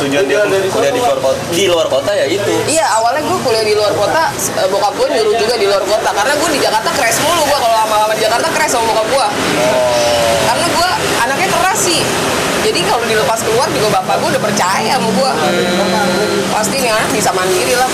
tujuan 0.04 0.24
dia 0.28 0.38
kuliah 0.68 0.92
di 0.92 1.00
luar 1.00 1.18
kota, 1.18 1.40
di 1.48 1.64
luar 1.64 1.86
kota 1.88 2.10
ya 2.12 2.26
itu. 2.28 2.54
Iya 2.68 2.86
awalnya 3.00 3.24
gue 3.24 3.38
kuliah 3.40 3.64
di 3.64 3.74
luar 3.76 3.92
kota, 3.96 4.30
eh, 4.32 4.68
bokap 4.68 4.92
gue 5.00 5.08
nyuruh 5.16 5.34
juga 5.40 5.54
di 5.56 5.66
luar 5.68 5.80
kota 5.84 6.12
karena 6.12 6.32
gue 6.36 6.48
di 6.52 6.60
Jakarta 6.60 6.92
crash 6.92 7.18
mulu 7.24 7.42
gue 7.48 7.58
kalau 7.58 7.76
lama-lama 7.84 8.12
di 8.16 8.22
Jakarta 8.24 8.48
crash 8.52 8.72
sama 8.76 8.84
bokap 8.94 9.06
gue. 9.12 9.26
Karena 10.44 10.66
gue 10.76 10.88
anaknya 11.24 11.48
keras 11.52 11.78
sih. 11.80 12.00
Jadi 12.62 12.80
kalau 12.84 13.04
dilepas 13.08 13.40
keluar 13.42 13.68
juga 13.72 13.88
bapak 14.00 14.14
gue 14.22 14.28
udah 14.36 14.42
percaya 14.52 14.92
sama 15.00 15.08
gue. 15.12 15.30
Pasti 16.52 16.76
nih 16.84 16.92
anak 16.92 17.10
bisa 17.16 17.30
mandiri 17.32 17.74
lah. 17.74 17.90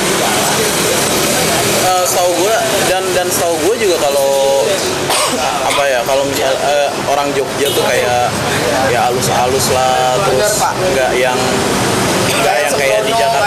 Eh, 1.78 2.04
setahu 2.04 2.32
gue 2.36 2.56
dan 2.86 3.02
dan 3.14 3.26
setahu 3.28 3.54
gue 3.64 3.74
juga 3.78 3.96
kalau 4.00 4.64
apa 5.64 5.82
ya 5.84 6.00
kalau 6.02 6.24
misal 6.24 6.50
eh, 6.50 6.88
orang 7.06 7.28
Jogja 7.32 7.68
tuh 7.70 7.84
kayak 7.84 8.28
ya 8.88 9.06
halus-halus 9.06 9.66
lah 9.70 10.16
terus 10.24 10.58
nggak 10.58 11.10
yang 11.14 11.38
nggak 12.34 12.54
yang 12.58 12.72
kayak 12.74 13.00
di 13.04 13.12
Jakarta 13.12 13.46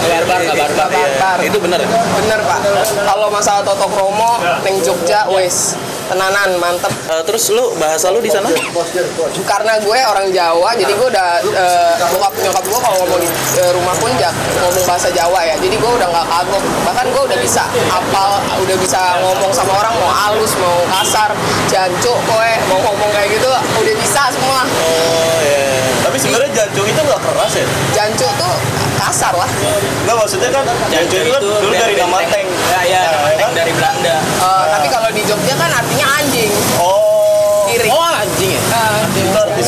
barbar 0.00 0.38
nggak 0.40 0.56
Iya, 0.56 0.66
barbar 0.66 0.88
barbar. 0.88 1.38
itu 1.40 1.58
bener 1.58 1.78
ya? 1.78 1.88
Bener 2.16 2.40
pak. 2.40 2.60
Kalau 3.04 3.28
masalah 3.28 3.62
Toto 3.62 3.86
Kromo, 3.86 4.32
neng 4.60 4.76
Jogja, 4.80 5.28
wes 5.28 5.76
tenanan 6.10 6.58
mantep. 6.58 6.90
Eh, 7.06 7.22
terus 7.22 7.48
lu 7.48 7.70
bahasa 7.78 8.10
lu 8.10 8.18
di 8.18 8.26
sana? 8.26 8.50
Karena 9.46 9.78
gue 9.78 9.94
orang 9.96 10.26
Jawa 10.30 10.74
jadi 10.74 10.90
gue 10.90 11.08
udah 11.08 11.28
eh, 11.40 11.94
bokap 12.10 12.34
nyokap 12.36 12.64
gue 12.64 12.78
kalau 12.80 12.96
ngomong 13.00 13.18
di 13.18 13.28
eh, 13.56 13.70
rumah 13.70 13.94
pun 13.96 14.10
ja- 14.18 14.34
ngomong 14.58 14.84
bahasa 14.84 15.08
Jawa 15.10 15.40
ya. 15.40 15.54
Jadi 15.56 15.76
gue 15.76 15.90
udah 15.92 16.08
nggak 16.08 16.26
kagok 16.26 16.62
bahkan 16.82 17.06
gue 17.06 17.22
udah 17.24 17.38
bisa 17.38 17.62
apal 17.88 18.30
udah 18.58 18.76
bisa 18.76 19.00
ngomong 19.22 19.50
sama 19.50 19.72
orang 19.72 19.94
mau 19.96 20.10
halus 20.10 20.52
mau 20.58 20.82
kasar 20.90 21.30
jancuk 21.66 22.18
kowe 22.26 22.50
mau 22.66 22.78
ngomong 22.82 23.10
kayak 23.14 23.30
gitu 23.30 23.46
udah 23.46 23.94
bisa 23.96 24.22
semua. 24.28 24.66
Oh 24.66 25.38
ya 25.40 25.62
Tapi 26.10 26.18
sebenarnya 26.18 26.50
jancuk 26.52 26.82
itu 26.84 27.00
nggak 27.00 27.20
keras 27.22 27.52
ya. 27.54 27.66
jancuk 27.94 28.30
tuh 28.34 28.54
kasar 28.98 29.30
lah 29.32 29.46
Nggak 30.02 30.16
maksudnya 30.16 30.50
kan 30.50 30.66
jancuk 30.90 31.22
itu 31.22 31.30
kan 31.30 31.38
dulu 31.40 31.70
dari 31.72 31.94
nama 31.94 32.18
tank. 32.26 32.46
ya 32.66 32.80
ya 32.84 33.02
Nah, 33.06 33.22
tank 33.22 33.38
kan? 33.40 33.50
dari 33.54 33.70
Belanda 33.70 34.16
Eh, 34.18 34.64
tapi 34.68 34.86
kalau 34.90 35.08
di 35.08 35.22
Jogja 35.22 35.54
kan 35.54 35.70
artinya 35.72 36.06
anjing 36.12 36.50
Oh. 36.76 37.62
kiri 37.64 37.86
oh 37.86 37.94
anjing 37.94 38.09
ya 38.09 38.09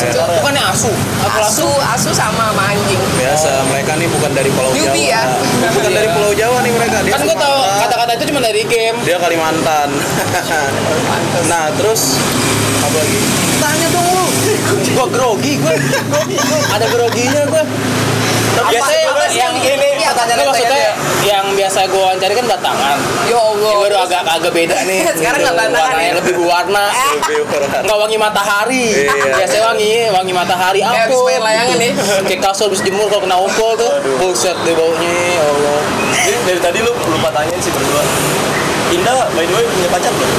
Itu 0.03 0.09
arti 0.09 0.17
sekarang. 0.19 0.37
bukannya 0.43 0.63
asu? 0.67 0.91
Apa 1.23 1.39
asu 1.47 1.69
asu 1.95 2.09
sama 2.11 2.43
sama 2.51 2.63
anjing. 2.75 3.01
Biasa 3.15 3.49
mereka 3.71 3.91
nih 3.95 4.07
bukan 4.11 4.31
dari 4.35 4.49
Pulau 4.51 4.71
Newbie 4.75 5.07
Jawa. 5.07 5.23
ya. 5.23 5.71
bukan 5.71 5.91
dari 5.95 6.09
Pulau 6.11 6.31
Jawa 6.35 6.57
nih 6.61 6.71
mereka. 6.75 6.97
Dia 7.07 7.13
kan 7.15 7.23
gue 7.23 7.37
tau 7.39 7.57
kata-kata 7.87 8.11
itu 8.19 8.23
cuma 8.33 8.39
dari 8.43 8.61
game. 8.67 8.97
Dia 9.07 9.17
Kalimantan. 9.21 9.89
Nah 11.47 11.71
terus? 11.79 12.19
Apa 12.83 12.95
lagi? 12.99 13.19
Tanya 13.63 13.87
dong 13.95 14.07
lu. 14.11 14.25
Gue 14.93 15.07
grogi 15.09 15.53
gue 15.57 15.75
ada 16.75 16.85
groginya 16.91 17.41
gue 17.47 17.63
biasanya 18.53 19.01
yang 19.33 19.55
yang 19.55 19.55
ini 19.65 19.92
grogi? 20.25 20.25
Apa 20.25 20.33
Nggak, 20.33 20.47
maksudnya 20.49 20.89
yang 21.23 21.45
biasa 21.53 21.85
gue 21.85 21.97
wawancari 21.97 22.33
kan 22.33 22.45
batangan 22.47 22.97
ya 23.23 23.37
Allah 23.37 23.69
ini 23.69 23.81
baru 23.81 23.95
agak 24.01 24.21
agak 24.25 24.51
beda 24.51 24.77
nih 24.83 24.99
Sekarang 25.15 25.39
nggak 25.39 25.55
batangan 25.55 25.83
warnanya 25.83 26.03
ya? 26.03 26.13
lebih 26.17 26.31
berwarna 26.35 26.83
nggak 27.83 27.97
wangi 27.97 28.17
matahari 28.17 28.85
Iya. 29.03 29.33
biasanya 29.35 29.63
wangi 29.65 29.91
wangi 30.09 30.33
matahari 30.33 30.79
Kayak 30.79 31.05
habis 31.05 31.19
main 31.21 31.41
layangan 31.41 31.75
nih. 31.77 31.91
kayak 32.27 32.39
kasur 32.41 32.65
habis 32.67 32.81
jemur 32.81 33.05
kalau 33.07 33.21
kena 33.21 33.35
ompol 33.37 33.71
tuh 33.73 33.91
buset 34.17 34.55
deh 34.59 34.73
baunya 34.73 35.07
ya 35.07 35.43
Allah 35.43 35.77
Jadi 36.13 36.37
dari 36.45 36.59
tadi 36.61 36.77
lu 36.79 36.91
lupa 36.93 37.29
tanyain 37.29 37.57
sih 37.57 37.69
berdua. 37.69 38.01
Indah, 38.89 39.25
by 39.31 39.41
the 39.41 39.51
way 39.51 39.65
punya 39.65 39.89
pacar 39.89 40.09
belum? 40.09 40.29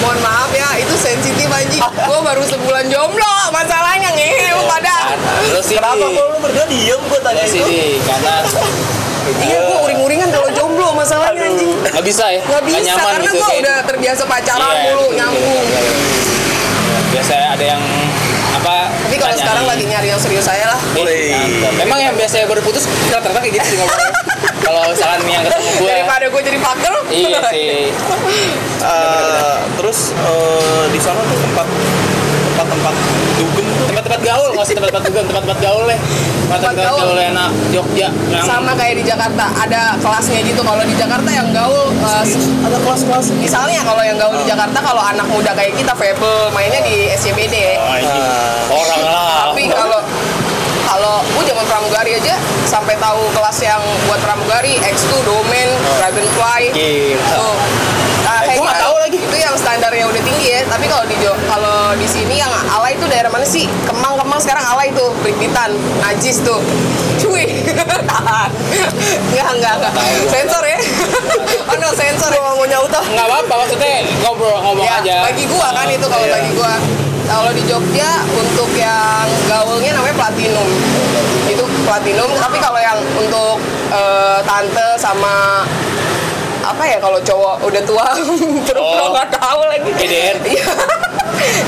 Mohon 0.00 0.18
maaf 0.20 0.50
ya, 0.50 0.68
itu 0.76 0.94
sensitif 0.96 1.46
anjing. 1.46 1.84
Gue 1.84 2.18
baru 2.18 2.42
sebulan 2.42 2.88
jomblo, 2.88 3.34
masalahnya 3.50 4.10
nih 4.10 4.50
sih 5.70 5.76
Kenapa 5.76 6.02
kok 6.02 6.24
lu 6.26 6.38
berdua 6.40 6.64
diem 6.66 7.00
gua 7.00 7.20
tanya 7.20 7.40
lu 7.40 7.48
sih 7.48 7.60
itu? 7.60 7.68
Di, 7.68 7.82
karena 8.02 8.34
Iya, 9.20 9.58
gue 9.62 9.78
uring-uringan 9.84 10.28
kalau 10.28 10.48
jomblo 10.50 10.90
masalahnya 10.92 11.44
anjing. 11.46 11.70
nggak 11.78 12.02
bisa 12.02 12.24
ya 12.26 12.40
Gak 12.42 12.64
bisa, 12.64 12.82
nyaman 12.88 13.04
karena 13.06 13.22
gitu 13.22 13.36
gue 13.36 13.46
kayak- 13.46 13.62
udah 13.62 13.76
terbiasa 13.84 14.22
pacaran 14.24 14.58
Iya, 14.66 14.82
mulu, 14.82 15.04
betul, 15.04 15.14
nyambung. 15.14 15.62
betul. 15.62 15.96
biasa 17.10 17.32
ada 17.48 17.64
yang 17.66 17.82
apa 18.52 18.74
Tapi 18.90 19.16
kalau 19.16 19.36
sekarang 19.36 19.64
lagi 19.64 19.84
nyari 19.84 20.08
yang 20.08 20.18
serius 20.18 20.42
saya 20.44 20.66
lah. 20.66 20.80
Eh, 20.96 21.30
mantap. 21.30 21.72
memang 21.76 21.98
yang 22.00 22.14
biasanya 22.14 22.44
baru 22.44 22.60
putus 22.60 22.82
rata-rata 23.06 23.38
kayak 23.38 23.54
gitu 23.56 23.66
sih 23.68 23.76
ngomongnya 23.78 24.10
kalau 24.64 24.80
misalkan 24.88 25.20
yang 25.24 25.42
ketemu 25.44 25.70
gue 25.76 25.86
Daripada 25.86 26.24
gue 26.26 26.42
jadi 26.44 26.58
pakel. 26.60 26.94
iya 27.08 27.38
sih 27.46 27.68
Eh, 28.80 29.56
terus 29.76 29.98
eh, 30.16 30.84
di 30.88 30.98
sana 30.98 31.20
tuh 31.20 31.38
tempat 31.38 31.66
tempat-tempat 32.50 32.94
dugem 33.36 33.66
tempat-tempat 34.00 34.22
gaul 34.24 34.48
nggak 34.56 34.66
sih 34.66 34.74
tempat-tempat 34.74 35.02
dugem 35.12 35.24
tempat-tempat 35.28 35.58
gaul 35.60 35.82
deh. 35.84 35.98
Tempat-tempat 36.48 36.76
gaul. 36.88 37.00
gaul. 37.04 37.18
enak 37.20 37.50
Jogja 37.68 38.08
yang 38.32 38.44
Sama 38.48 38.72
kayak 38.72 38.94
di 38.96 39.04
Jakarta, 39.04 39.44
ada 39.52 39.82
kelasnya 40.00 40.40
gitu. 40.40 40.60
Kalau 40.64 40.82
di 40.88 40.96
Jakarta 40.96 41.28
yang 41.28 41.48
gaul, 41.52 41.92
eh, 41.92 42.24
ada 42.64 42.78
kelas-kelas. 42.80 43.26
misalnya 43.36 43.84
kalau 43.84 44.00
yang 44.00 44.16
gaul 44.16 44.34
di 44.40 44.46
Jakarta, 44.48 44.78
kalau 44.80 45.02
anak 45.04 45.26
muda 45.28 45.52
kayak 45.52 45.76
kita, 45.76 45.92
Fable, 45.92 46.48
mainnya 46.56 46.80
di 46.80 47.12
SCBD. 47.12 47.76
Oh, 47.76 47.96
ini 48.00 48.20
orang 48.72 49.02
lah. 49.04 49.52
Tapi 49.52 49.68
kalau 49.68 50.00
kalau 50.88 51.14
gue 51.22 51.44
zaman 51.44 51.64
pramugari 51.68 52.16
aja 52.18 52.34
sampai 52.66 52.96
tahu 52.98 53.20
kelas 53.36 53.58
yang 53.62 53.82
buat 54.08 54.18
pramugari 54.24 54.80
X2 54.80 55.12
Domain 55.22 55.68
Dragonfly. 56.00 56.62
Gila. 56.72 57.28
tuh 57.36 57.54
Nah, 58.20 58.46
kayak 58.46 58.56
gua 58.58 58.64
nggak 58.64 58.78
gitu. 58.78 58.86
tahu 58.86 58.96
lagi. 59.00 59.18
itu 59.20 59.36
yang 59.42 59.49
standarnya 59.60 60.08
udah 60.08 60.22
tinggi 60.24 60.56
ya. 60.56 60.60
Tapi 60.64 60.88
kalau 60.88 61.04
di 61.04 61.16
kalau 61.20 61.92
di 62.00 62.08
sini 62.08 62.40
yang 62.40 62.48
alay 62.72 62.96
itu 62.96 63.04
daerah 63.12 63.28
mana 63.28 63.44
sih? 63.44 63.68
Kemang 63.84 64.16
Kemang 64.16 64.40
sekarang 64.40 64.64
alay 64.64 64.88
tuh. 64.96 65.12
Breakbeat 65.20 65.50
Pacitan 65.50 65.74
najis 65.98 66.46
tuh. 66.46 66.62
Cuy. 67.18 67.42
Tahan 68.06 68.50
nggak 69.34 69.50
nggak 69.58 69.74
nggak. 69.82 69.92
Sensor 70.30 70.62
ya. 70.62 70.78
Oh 71.70 71.74
no 71.74 71.90
sensor 71.90 72.30
ya. 72.30 72.38
Mau 72.38 72.62
nyaut 72.62 72.86
ah. 72.94 73.02
nggak 73.02 73.26
apa-apa 73.26 73.54
maksudnya 73.66 74.06
ngobrol 74.22 74.62
ngomong 74.62 74.86
ya 74.86 75.02
aja. 75.02 75.16
bagi 75.26 75.50
gua 75.50 75.74
kan 75.74 75.90
itu 75.90 76.06
kalau 76.06 76.22
Iya. 76.22 76.34
bagi 76.38 76.50
gua. 76.54 76.72
Kalau 77.26 77.50
di 77.50 77.62
Jogja 77.66 78.10
untuk 78.30 78.70
yang 78.78 79.26
gaulnya 79.50 79.90
namanya 79.90 80.14
platinum. 80.22 80.68
Itu 81.50 81.66
platinum 81.82 82.30
tapi 82.38 82.62
kalau 82.62 82.78
yang 82.78 82.98
untuk 83.18 83.58
eh, 83.90 84.38
tante 84.46 84.88
sama 84.94 85.66
apa 86.70 86.84
ya 86.84 86.98
kalau 86.98 87.18
cowok 87.18 87.54
udah 87.62 87.82
tua 87.82 88.06
terus 88.68 88.80
Oh. 88.80 89.10
nggak 89.10 89.28
tahu 89.32 89.60
lagi 89.64 89.90
GDN. 89.92 90.36
Iya. 90.50 90.66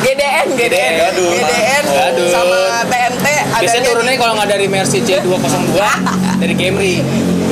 GDN 0.02 0.46
GDN 0.52 0.92
Gadun. 1.00 1.32
GDN 1.32 1.84
Gadun. 1.86 2.28
sama 2.28 2.58
TNT 2.84 3.26
biasanya 3.54 3.82
turunnya 3.84 4.12
di- 4.12 4.20
kalau 4.20 4.32
nggak 4.34 4.50
dari 4.50 4.66
Mercy 4.66 4.98
C202 5.00 5.78
dari 6.42 6.54
Camry 6.54 6.96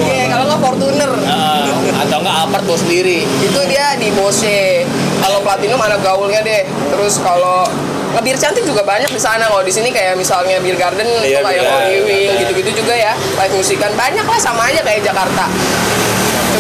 Iya, 0.01 0.25
kalau 0.29 0.45
nggak 0.47 0.61
Fortuner 0.61 1.11
Nah, 1.13 1.65
atau 1.99 2.17
nggak 2.19 2.37
Alphard 2.39 2.65
bawa 2.65 2.79
sendiri 2.79 3.25
itu 3.25 3.61
dia 3.67 3.95
di 3.95 4.09
Bose 4.11 4.85
kalau 5.19 5.41
platinum 5.41 5.77
anak 5.79 6.01
gaulnya 6.01 6.41
deh 6.41 6.63
terus 6.89 7.19
kalau 7.19 7.65
ngebir 8.11 8.35
cantik 8.35 8.65
juga 8.65 8.83
banyak 8.83 9.07
di 9.09 9.21
sana 9.21 9.47
kalau 9.47 9.63
di 9.63 9.71
sini 9.71 9.89
kayak 9.89 10.15
misalnya 10.15 10.59
beer 10.59 10.75
garden 10.75 11.07
Iya, 11.21 11.41
kayak 11.41 11.63
Garden. 11.63 12.05
Wing 12.05 12.31
gitu-gitu 12.39 12.71
juga 12.77 12.95
ya 12.95 13.13
live 13.15 13.55
musikan 13.55 13.93
banyak 13.95 14.25
lah 14.25 14.39
sama 14.39 14.67
aja 14.67 14.81
kayak 14.81 15.01
Jakarta 15.03 15.47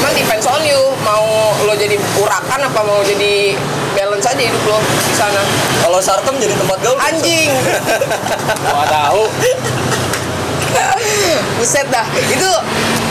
cuman 0.00 0.16
depends 0.16 0.48
on 0.48 0.64
you. 0.64 0.80
Mau 1.04 1.52
lo 1.68 1.76
jadi 1.76 2.00
urakan 2.16 2.60
apa 2.64 2.80
mau 2.80 3.04
jadi 3.04 3.52
balance 3.92 4.24
aja 4.24 4.40
hidup 4.40 4.64
lo 4.64 4.80
di 4.80 5.12
sana? 5.12 5.44
Kalau 5.84 6.00
Sarkem 6.00 6.40
jadi 6.40 6.56
tempat 6.56 6.80
gaul. 6.80 6.96
anjing. 6.96 7.52
Nggak 8.64 8.88
tahu. 8.88 9.22
Buset 11.60 11.84
dah. 11.92 12.08
Itu 12.16 12.48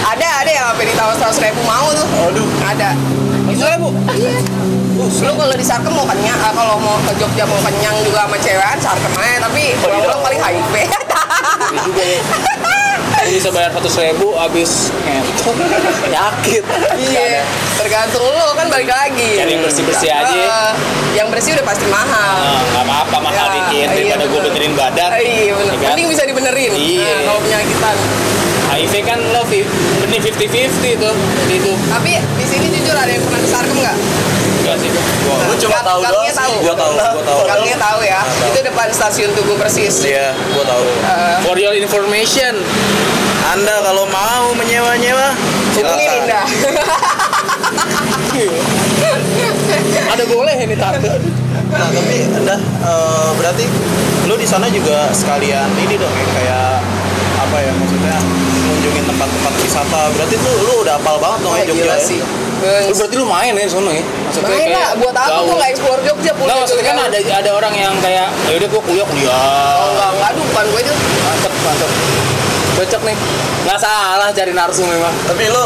ada 0.02 0.28
ada 0.42 0.50
yang 0.50 0.66
sampai 0.74 0.90
ditawar 0.90 1.14
seratus 1.14 1.38
ribu 1.38 1.62
mau 1.70 1.94
tuh. 1.94 2.08
Aduh. 2.34 2.50
ada. 2.66 2.98
Itu 3.46 3.62
lah 3.62 3.78
bu 3.78 3.94
Iya. 4.10 4.42
Lu 5.00 5.32
kalau 5.32 5.56
di 5.56 5.64
Sarkem 5.64 5.94
mau 5.96 6.04
kenyang, 6.04 6.36
ah, 6.42 6.52
kalau 6.52 6.76
mau 6.76 6.98
ke 7.08 7.14
Jogja 7.22 7.46
mau 7.48 7.62
kenyang 7.64 7.96
juga 8.04 8.26
sama 8.28 8.36
cewekan 8.42 8.78
Sarkem 8.82 9.14
aja, 9.16 9.38
tapi 9.48 9.78
pulang-pulang 9.80 10.22
paling 10.26 10.42
HIV. 10.42 10.76
Juga 11.86 12.04
ya 12.04 12.20
bisa 13.32 13.50
bayar 13.50 13.70
100 13.72 13.86
ribu 14.04 14.34
habis 14.34 14.90
ngentot 15.00 15.56
yakin 16.10 16.64
Iya, 17.00 17.42
tergantung 17.76 18.26
lu 18.26 18.52
kan 18.54 18.68
balik 18.68 18.88
lagi. 18.88 19.38
Cari 19.38 19.52
yang 19.52 19.64
bersih-bersih 19.64 20.10
aja. 20.10 20.28
Heeh. 20.30 20.72
yang 21.12 21.28
bersih 21.28 21.54
udah 21.54 21.66
pasti 21.66 21.86
mahal. 21.88 22.38
Nggak 22.70 22.84
apa-apa 22.84 23.18
mahal 23.20 23.46
Ya, 23.46 23.54
dikit 23.56 23.74
iya, 23.74 23.86
daripada 23.90 24.24
gue 24.24 24.34
bener. 24.36 24.48
benerin 24.48 24.74
badan 24.74 25.10
Iya 25.16 25.52
bener. 25.54 25.74
Ya 25.74 25.80
kan? 25.80 25.90
Mending 25.92 26.08
bisa 26.08 26.24
dibenerin. 26.24 26.72
Iya. 26.72 27.06
Nah, 27.08 27.20
kalau 27.26 27.40
penyakitan. 27.42 27.96
HIV 28.70 28.94
kan 29.02 29.20
lo 29.34 29.42
benih 29.44 29.66
50-50 30.22 31.02
tuh 31.02 31.14
itu 31.50 31.72
Tapi 31.90 32.12
di 32.38 32.46
sini 32.46 32.70
jujur 32.70 32.94
ada 32.94 33.10
yang 33.10 33.24
pernah 33.26 33.42
ke 33.42 33.50
Sarkem 33.50 33.74
nggak? 33.76 33.98
Enggak 34.70 34.78
sih 34.80 34.90
Gua 35.26 35.56
cuma 35.58 35.74
Gang- 35.74 35.84
tahu 35.84 36.00
doang 36.04 36.28
tahu. 36.30 36.54
sih. 36.54 36.62
Gua 36.62 36.76
tahu, 36.76 36.92
gua 36.94 37.24
tahu. 37.26 37.40
Gangnya 37.44 37.76
tahu 37.76 38.00
ya. 38.02 38.20
Itu 38.46 38.60
depan 38.62 38.88
stasiun 38.90 39.30
Tugu 39.34 39.54
Persis. 39.58 39.96
Iya, 40.04 40.32
gua 40.54 40.64
tahu. 40.64 40.84
Eh, 40.86 41.36
For 41.42 41.56
your 41.56 41.74
information 41.74 42.54
Anda 43.50 43.82
kalau 43.82 44.06
mau 44.06 44.54
menyewa-nyewa, 44.54 45.34
hubungin 45.74 46.06
silakan. 46.06 46.22
Indah. 46.22 46.44
Ada 50.10 50.24
boleh 50.26 50.56
ini 50.60 50.76
tante 50.76 51.08
Nah, 51.70 51.86
tapi 51.86 52.26
anda 52.28 52.56
eh, 52.58 53.30
berarti 53.36 53.64
lu 54.26 54.34
di 54.34 54.44
sana 54.44 54.66
juga 54.68 55.06
sekalian 55.12 55.68
ini 55.78 55.96
dong 55.96 56.10
ya 56.10 56.26
kayak 56.32 56.68
apa 57.40 57.56
ya 57.60 57.72
maksudnya 57.72 58.16
kunjungin 58.66 59.04
tempat-tempat 59.06 59.54
wisata. 59.60 60.02
Berarti 60.12 60.36
tuh 60.40 60.54
lu 60.60 60.74
udah 60.82 60.94
hafal 60.98 61.16
banget 61.18 61.40
dong 61.40 61.52
Wah, 61.54 61.58
ya 61.58 61.66
Jogja 61.66 61.88
ya. 61.88 61.96
sih. 62.02 62.20
Lu 62.60 62.92
berarti 62.92 63.16
lu 63.16 63.24
main 63.24 63.54
ya 63.54 63.64
di 63.64 63.70
sono 63.70 63.88
ya 63.90 64.02
Maksudnya 64.40 64.66
Main 64.66 64.70
lah, 64.72 64.90
buat 64.96 65.16
apa 65.16 65.30
gaul. 65.30 65.46
gue 65.46 65.56
nggak 65.58 65.72
explore 65.72 66.02
Jogja 66.02 66.32
pulang 66.34 66.48
Nggak, 66.50 66.60
maksudnya 66.64 66.86
kan 66.86 66.98
ada 67.06 67.18
ada 67.20 67.50
orang 67.52 67.74
yang 67.74 67.94
kayak 68.00 68.28
ya 68.48 68.54
udah 68.56 68.68
gua 68.68 68.82
kuliah 68.82 69.06
kuliah. 69.06 69.32
Oh, 69.32 69.88
enggak, 69.92 70.10
enggak, 70.12 70.30
aduh, 70.32 70.44
bukan 70.46 70.66
gue 70.66 70.82
itu. 70.82 70.94
mantep 71.22 71.54
mantep. 71.62 71.90
Cocok 72.76 73.02
nih. 73.04 73.18
Nggak 73.60 73.80
salah 73.80 74.30
cari 74.30 74.52
narsu 74.52 74.84
memang. 74.84 75.14
Tapi 75.26 75.44
lu 75.46 75.66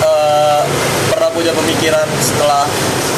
eh, 0.00 0.60
pernah 1.08 1.30
punya 1.30 1.52
pemikiran 1.52 2.04
setelah 2.18 2.68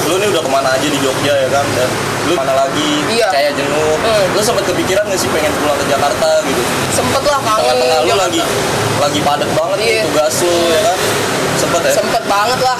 lu 0.02 0.18
nih 0.18 0.28
udah 0.28 0.42
ke 0.42 0.50
mana 0.50 0.68
aja 0.71 0.87
di 0.87 0.99
Jogja 0.99 1.35
ya 1.37 1.49
kan? 1.49 1.66
Dan 1.75 1.88
lu 2.23 2.35
mana 2.35 2.54
lagi? 2.54 3.02
Iya. 3.09 3.26
kayak 3.28 3.52
jenuh. 3.54 3.94
Hmm. 3.99 4.26
lu 4.30 4.40
sempat 4.40 4.62
kepikiran 4.64 5.03
gak 5.05 5.18
sih 5.18 5.27
pengen 5.29 5.50
pulang 5.57 5.74
ke 5.77 5.87
Jakarta 5.87 6.29
gitu? 6.42 6.62
Sempet 6.90 7.22
lah 7.22 7.40
kangen 7.40 7.74
tengah-tengah 7.77 8.00
lu 8.05 8.14
lagi 8.16 8.40
lagi 8.98 9.18
padat 9.20 9.50
banget 9.53 9.77
nih 9.79 9.87
Iya. 9.88 10.03
tugas 10.07 10.35
lu 10.40 10.55
ya 10.68 10.81
kan 10.85 10.96
sempet 11.62 11.81
ya 11.87 11.92
Sempet 11.94 12.22
banget 12.27 12.59
lah. 12.59 12.79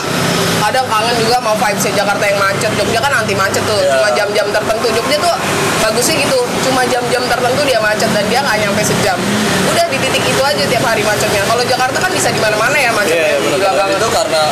Kadang 0.63 0.87
kangen 0.87 1.15
juga 1.19 1.37
mau 1.39 1.55
vibes 1.55 1.85
Jakarta 1.91 2.23
yang 2.23 2.39
macet. 2.39 2.71
Jogja 2.75 2.99
kan 2.99 3.13
anti 3.15 3.35
macet 3.35 3.63
tuh. 3.63 3.79
Iya. 3.79 3.95
Cuma 3.95 4.09
jam-jam 4.15 4.47
tertentu. 4.51 4.87
Jogja 4.91 5.17
tuh 5.19 5.35
bagusnya 5.81 6.15
gitu. 6.19 6.39
Cuma 6.63 6.83
jam-jam 6.87 7.23
tertentu 7.27 7.61
dia 7.63 7.79
macet 7.79 8.07
dan 8.11 8.25
dia 8.27 8.41
nggak 8.43 8.59
nyampe 8.63 8.83
sejam. 8.83 9.19
Udah 9.67 9.87
di 9.87 9.99
titik 9.99 10.23
itu 10.23 10.43
aja 10.43 10.63
tiap 10.67 10.85
hari 10.87 11.03
macetnya. 11.03 11.43
Kalau 11.45 11.63
Jakarta 11.63 11.99
kan 11.99 12.11
bisa 12.11 12.31
di 12.31 12.39
mana-mana 12.39 12.75
ya 12.75 12.91
macetnya. 12.91 13.35
Iya, 13.35 13.39
Gila 13.43 13.59
Dan 13.59 13.75
banget. 13.75 13.99
itu 13.99 14.09
karena 14.11 14.43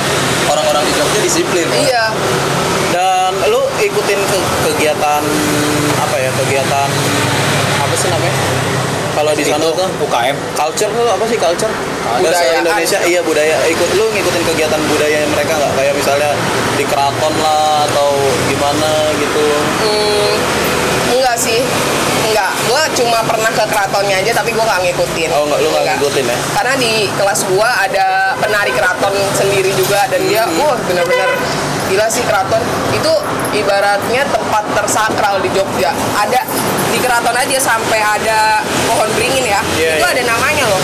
orang-orang 0.49 0.83
di 0.83 0.93
Jogja 0.95 1.21
disiplin 1.21 1.67
Iya. 1.71 2.05
Dan 2.91 3.31
lu 3.47 3.63
ikutin 3.79 4.19
ke 4.19 4.39
kegiatan 4.67 5.23
apa 5.97 6.17
ya? 6.19 6.31
Kegiatan 6.35 6.89
apa 7.81 7.95
sih 7.95 8.11
namanya? 8.11 8.35
Kalau 9.21 9.37
di 9.37 9.45
sana 9.45 9.69
tuh 9.69 9.85
UKM 10.01 10.33
culture 10.57 10.89
tuh 10.97 11.05
apa 11.05 11.25
sih 11.29 11.37
culture? 11.37 11.69
Bahasa 11.69 12.25
Budayaan. 12.25 12.65
Indonesia 12.65 12.99
iya 13.05 13.21
budaya. 13.21 13.53
Ikut 13.69 13.93
lu 13.93 14.09
ngikutin 14.17 14.43
kegiatan 14.49 14.81
budaya 14.89 15.29
mereka 15.29 15.61
nggak? 15.61 15.73
Kayak 15.77 15.93
misalnya 15.93 16.33
di 16.81 16.85
keraton 16.89 17.35
lah 17.45 17.85
atau 17.85 18.17
gimana 18.49 19.13
gitu. 19.21 19.45
Hmm, 19.85 20.33
enggak 21.21 21.37
sih. 21.37 21.61
Cuma 23.01 23.25
pernah 23.25 23.49
ke 23.49 23.65
keratonnya 23.65 24.21
aja 24.21 24.33
tapi 24.35 24.53
gua 24.53 24.65
nggak 24.67 24.81
ngikutin. 24.85 25.29
Oh, 25.33 25.49
nggak- 25.49 25.59
lu 25.59 25.69
nggak 25.71 25.85
ngikutin 25.91 26.25
ya? 26.27 26.37
Karena 26.53 26.75
di 26.77 26.93
kelas 27.11 27.41
gua 27.49 27.69
ada 27.81 28.07
penari 28.37 28.71
keraton 28.71 29.09
sendiri 29.33 29.73
juga 29.73 30.05
dan 30.07 30.21
dia 30.23 30.45
Hmm. 30.45 30.61
wah 30.61 30.77
bener-bener 30.83 31.29
gila 31.89 32.07
sih 32.07 32.23
keraton 32.23 32.61
itu 32.93 33.13
ibaratnya 33.53 34.23
tempat 34.25 34.63
tersakral 34.73 35.41
di 35.41 35.51
Jogja 35.51 35.91
ada 36.15 36.41
di 36.87 36.99
keraton 36.99 37.35
aja 37.35 37.57
sampai 37.59 37.99
ada 37.99 38.63
pohon 38.87 39.11
beringin 39.13 39.43
ya 39.45 39.59
Iya, 39.75 39.99
itu 39.99 40.05
iya. 40.05 40.15
ada 40.15 40.23
namanya 40.25 40.65
loh 40.67 40.79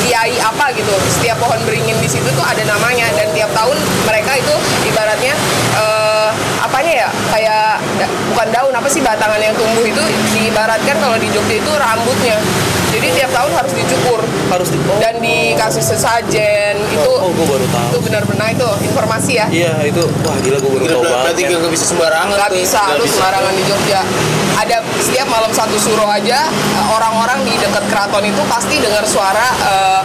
kiai 0.00 0.38
apa 0.38 0.70
gitu 0.70 0.94
setiap 1.10 1.34
pohon 1.38 1.58
beringin 1.66 1.98
di 1.98 2.06
situ 2.06 2.30
tuh 2.30 2.44
ada 2.44 2.62
namanya 2.62 3.10
dan 3.12 3.26
tiap 3.32 3.50
tahun 3.50 3.74
mereka 4.04 4.38
itu 4.38 4.54
ibaratnya 4.86 5.34
eh, 5.74 6.28
apanya 6.60 6.92
ya 6.96 7.08
kayak 7.28 7.66
da- 7.98 8.12
bukan 8.42 8.58
daun 8.58 8.74
apa 8.74 8.90
sih 8.90 8.98
batangan 8.98 9.38
yang 9.38 9.54
tumbuh 9.54 9.86
itu 9.86 10.02
diibaratkan 10.34 10.98
kalau 10.98 11.14
di 11.14 11.30
Jogja 11.30 11.62
itu 11.62 11.72
rambutnya. 11.78 12.42
Jadi 12.90 13.06
tiap 13.14 13.30
tahun 13.30 13.54
harus 13.54 13.70
dicukur. 13.70 14.18
Harus 14.50 14.68
di 14.74 14.82
oh, 14.82 14.98
dan 14.98 15.14
dikasih 15.22 15.78
sesajen 15.78 16.74
itu 16.90 17.06
oh, 17.06 17.30
gue 17.30 17.46
baru 17.46 17.62
tahu. 17.70 17.86
itu 17.94 17.98
benar-benar 18.10 18.50
itu 18.50 18.66
informasi 18.90 19.32
ya. 19.38 19.46
Iya 19.46 19.72
itu 19.86 20.02
wah 20.26 20.34
gila 20.42 20.58
gue 20.58 20.70
baru 20.74 20.84
tahu 20.90 21.02
banget. 21.06 21.22
berarti 21.22 21.42
nggak 21.54 21.70
bisa 21.70 21.86
sembarangan 21.86 22.34
nggak 22.34 22.52
bisa 22.58 22.80
Nggak 22.82 22.98
lu 22.98 23.06
sembarangan 23.06 23.52
di 23.54 23.64
Jogja. 23.70 24.00
Ada 24.58 24.76
setiap 24.98 25.28
malam 25.30 25.52
satu 25.54 25.78
suruh 25.78 26.10
aja 26.10 26.50
eh, 26.50 26.86
orang-orang 26.90 27.46
di 27.46 27.54
dekat 27.62 27.86
keraton 27.86 28.26
itu 28.26 28.42
pasti 28.50 28.82
dengar 28.82 29.06
suara 29.06 29.46
eh, 29.54 30.00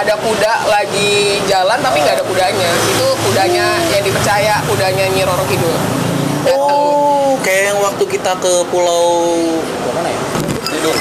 ada 0.00 0.16
kuda 0.16 0.52
lagi 0.72 1.44
jalan 1.44 1.76
tapi 1.84 2.00
nggak 2.00 2.16
ada 2.16 2.24
kudanya. 2.24 2.70
Itu 2.88 3.06
kudanya 3.20 3.68
yang 3.92 4.00
dipercaya 4.00 4.64
kudanya 4.64 5.04
Nyi 5.12 5.28
Roro 5.28 5.44
Kidul 5.44 6.05
Oh, 6.48 7.34
kayak 7.40 7.72
yang 7.72 7.78
waktu 7.80 8.04
kita 8.06 8.32
ke 8.36 8.52
pulau 8.68 9.26
mana 9.90 10.06
ya? 10.06 10.20
Tidur. 10.68 10.94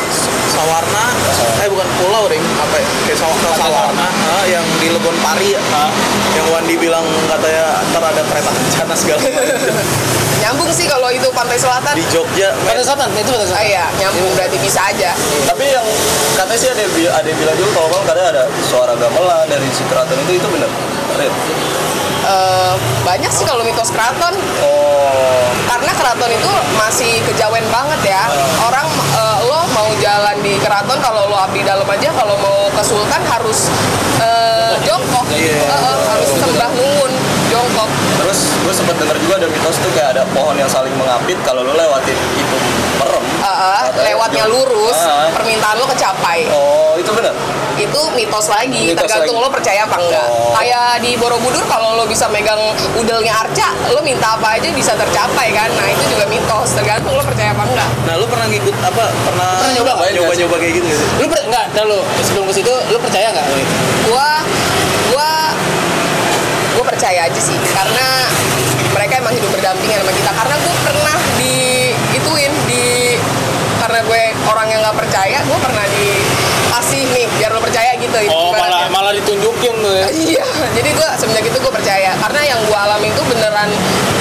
Sawarna, 0.47 1.12
eh 1.60 1.67
bukan 1.67 1.84
pulau 1.99 2.25
ring, 2.25 2.39
apa 2.55 2.75
ya? 2.75 2.88
Kayak 3.03 3.19
Saw- 3.19 3.36
ke 3.36 3.49
Sawarna, 3.51 4.08
ah, 4.08 4.45
yang 4.45 4.63
di 4.79 4.88
Lebon 4.88 5.12
Pari 5.19 5.51
ya. 5.51 5.60
Ah. 5.69 5.91
Yang 6.31 6.47
Wandi 6.47 6.75
bilang 6.77 7.03
katanya 7.27 7.84
ntar 7.86 8.03
ada 8.05 8.21
kereta 8.23 8.49
kencana 8.49 8.93
segala 8.95 9.19
macam. 9.19 9.43
nyambung 10.36 10.69
sih 10.69 10.86
kalau 10.86 11.10
itu 11.10 11.25
pantai 11.31 11.58
selatan 11.58 11.91
di 11.91 12.05
Jogja. 12.08 12.53
Pantai 12.62 12.84
Selatan 12.84 13.08
itu 13.10 13.25
Pantai 13.25 13.41
ah, 13.41 13.49
Selatan 13.49 13.65
iya 13.65 13.86
nyambung 13.97 14.29
berarti 14.31 14.58
bisa 14.60 14.79
aja 14.86 15.12
Tapi 15.43 15.63
yang 15.65 15.88
katanya 16.36 16.60
sih 16.60 16.69
ada 16.69 16.81
yang 16.81 16.93
bi- 16.93 17.10
ada 17.10 17.25
yang 17.25 17.39
bilang 17.39 17.55
juga 17.55 17.71
kalau 17.73 17.88
malam 17.89 18.05
kadang 18.05 18.25
ada 18.29 18.43
suara 18.62 18.93
gamelan 18.93 19.45
dari 19.47 19.65
si 19.71 19.81
keraton 19.86 20.15
itu 20.21 20.38
itu 20.38 20.47
benar. 20.47 20.69
Red. 21.15 21.34
Eh, 22.25 22.73
banyak 23.06 23.30
sih 23.30 23.45
kalau 23.45 23.62
mitos 23.62 23.93
keraton 23.93 24.34
Oh. 24.65 25.45
karena 25.69 25.93
keraton 25.93 26.32
itu 26.34 26.49
masih 26.73 27.21
kejawen 27.21 27.62
banget 27.69 28.17
ya 28.17 28.25
orang 28.65 28.88
eh, 29.13 29.38
lo 29.45 29.62
mau 29.78 29.89
jalan 30.01 30.34
di 30.41 30.58
keraton 30.58 30.97
kalau 31.06 31.30
lo 31.30 31.38
abdi 31.38 31.62
dalam 31.62 31.86
aja 31.86 32.10
kalau 32.17 32.34
mau 32.41 32.65
ke 32.73 32.82
sultan 32.82 33.21
harus 33.30 33.69
eh, 34.17 34.73
jongkok 34.82 35.25
Iya. 35.30 35.54
Eh, 35.54 35.69
eh, 35.69 35.97
harus 36.10 36.30
sembah 36.34 36.69
nungun 36.73 37.12
jongkok 37.54 37.89
Terus 38.17 38.39
terus 38.65 38.75
gue 38.75 38.75
sempat 38.86 39.02
denger 39.02 39.17
juga 39.17 39.34
ada 39.41 39.48
mitos 39.50 39.76
tuh 39.76 39.91
kayak 39.91 40.10
ada 40.13 40.24
pohon 40.30 40.54
yang 40.54 40.69
saling 40.69 40.93
mengapit 40.93 41.34
kalau 41.41 41.65
lo 41.65 41.74
lewatin 41.74 42.13
itu 42.13 42.58
merem 42.95 43.24
eh, 43.41 43.82
katanya 43.82 44.06
lewatnya 44.06 44.43
jauh. 44.45 44.54
lurus, 44.54 44.93
Ah. 44.95 45.34
permintaan 45.34 45.76
lo 45.76 45.86
kecapai. 45.88 46.45
oh 46.48 46.93
itu 46.93 47.10
benar 47.10 47.34
itu 47.76 48.00
mitos 48.13 48.45
lagi 48.48 48.82
Mitos 48.88 49.02
tergantung 49.02 49.36
lagi. 49.36 49.43
lo 49.43 49.50
percaya 49.50 49.82
apa 49.84 49.98
enggak 49.98 50.28
Oh. 50.28 50.54
kayak 50.54 51.02
di 51.02 51.17
Borobudur 51.17 51.65
kalau 51.65 51.98
lo 51.98 52.06
bisa 52.06 52.30
megang 52.30 52.62
udelnya 52.93 53.34
Arca 53.36 53.74
lo 53.89 54.00
minta 54.00 54.38
apa 54.38 54.56
aja 54.56 54.69
bisa 54.69 54.93
tercapai 54.93 55.50
kan 55.50 55.67
nah 55.71 55.88
itu 55.88 56.06
juga 56.08 56.30
mitos 56.30 56.69
tergantung 56.71 57.12
lo 57.12 57.26
percaya 57.26 57.52
apa 57.52 57.65
enggak 57.65 57.89
Nah, 58.06 58.13
lu 58.15 58.26
pernah 58.26 58.45
ngikut 58.45 58.76
apa? 58.80 59.06
Pernah 59.26 59.50
Pernah 59.58 59.74
nyoba 59.74 59.91
nggak? 59.98 60.13
nyoba 60.13 60.34
nyoba 60.38 60.56
kayak 60.56 60.74
gitu 60.74 60.86
nggak 60.86 61.00
sih? 61.00 61.08
Lu 61.17 61.26
per, 61.26 61.39
enggak, 61.43 61.65
nah 61.74 61.84
lu 61.84 61.98
sebelum 62.21 62.45
ke 62.45 62.54
situ 62.54 62.69
lu 62.86 62.98
percaya 63.00 63.28
itu? 63.34 63.74
gua 64.06 64.30
gua 65.10 65.32
gua 66.71 66.84
percaya 66.86 67.19
aja 67.26 67.41
sih 67.41 67.58
karena 67.67 68.08
emang 69.26 69.42
hidup 69.42 69.58
berdampingan 69.58 70.06
sama 70.06 70.14
kita 70.14 70.32
karena 70.38 70.56
gue 70.62 70.76
pernah 70.86 71.16
di 71.42 71.56
ituin 72.14 72.54
di 72.70 73.18
karena 73.82 74.00
gue 74.06 74.22
orang 74.46 74.68
yang 74.70 74.80
nggak 74.86 74.98
percaya 75.02 75.42
gue 75.42 75.60
pernah 75.66 75.86
dikasih 75.90 77.02
nih 77.10 77.26
biar 77.42 77.50
lo 77.58 77.58
percaya 77.58 77.98
gitu 77.98 78.14
Oh, 78.30 78.54
malah 78.54 78.86
malah 78.94 79.10
ditunjukin 79.18 79.82
lu 79.82 79.92
ya. 79.98 80.06
Iya, 80.30 80.46
jadi 80.78 80.90
gue 80.94 81.10
semenjak 81.18 81.42
itu 81.42 81.58
gue 81.58 81.74
percaya 81.74 82.14
karena 82.22 82.42
yang 82.54 82.60
gue 82.70 82.78
alami 82.78 83.10
itu 83.10 83.22
beneran 83.26 83.66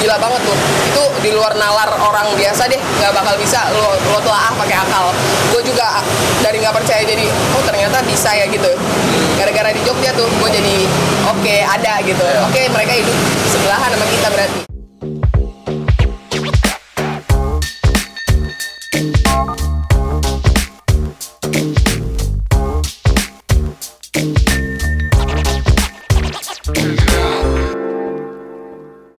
gila 0.01 0.17
banget 0.17 0.41
tuh. 0.41 0.57
Itu 0.89 1.03
di 1.21 1.29
luar 1.37 1.53
nalar 1.53 1.93
orang 2.01 2.33
biasa 2.33 2.65
deh, 2.65 2.81
nggak 2.81 3.13
bakal 3.13 3.37
bisa 3.37 3.61
lo 3.77 3.93
lo 4.09 4.19
telaah 4.25 4.57
pakai 4.57 4.73
akal. 4.89 5.13
Gue 5.53 5.61
juga 5.61 6.01
dari 6.41 6.57
nggak 6.65 6.73
percaya 6.81 7.05
jadi 7.05 7.29
oh 7.53 7.61
ternyata 7.61 8.01
bisa 8.09 8.33
ya 8.33 8.49
gitu. 8.49 8.73
Gara-gara 9.37 9.69
di 9.69 9.85
Jogja 9.85 10.17
tuh 10.17 10.25
gue 10.25 10.49
jadi 10.49 10.75
oke 11.29 11.55
ada 11.61 12.01
gitu. 12.01 12.25
Oke 12.49 12.61
mereka 12.73 12.97
hidup 12.97 13.13
sebelahan 13.53 13.93
sama 13.93 14.05
kita 14.09 14.29
berarti. 14.33 14.74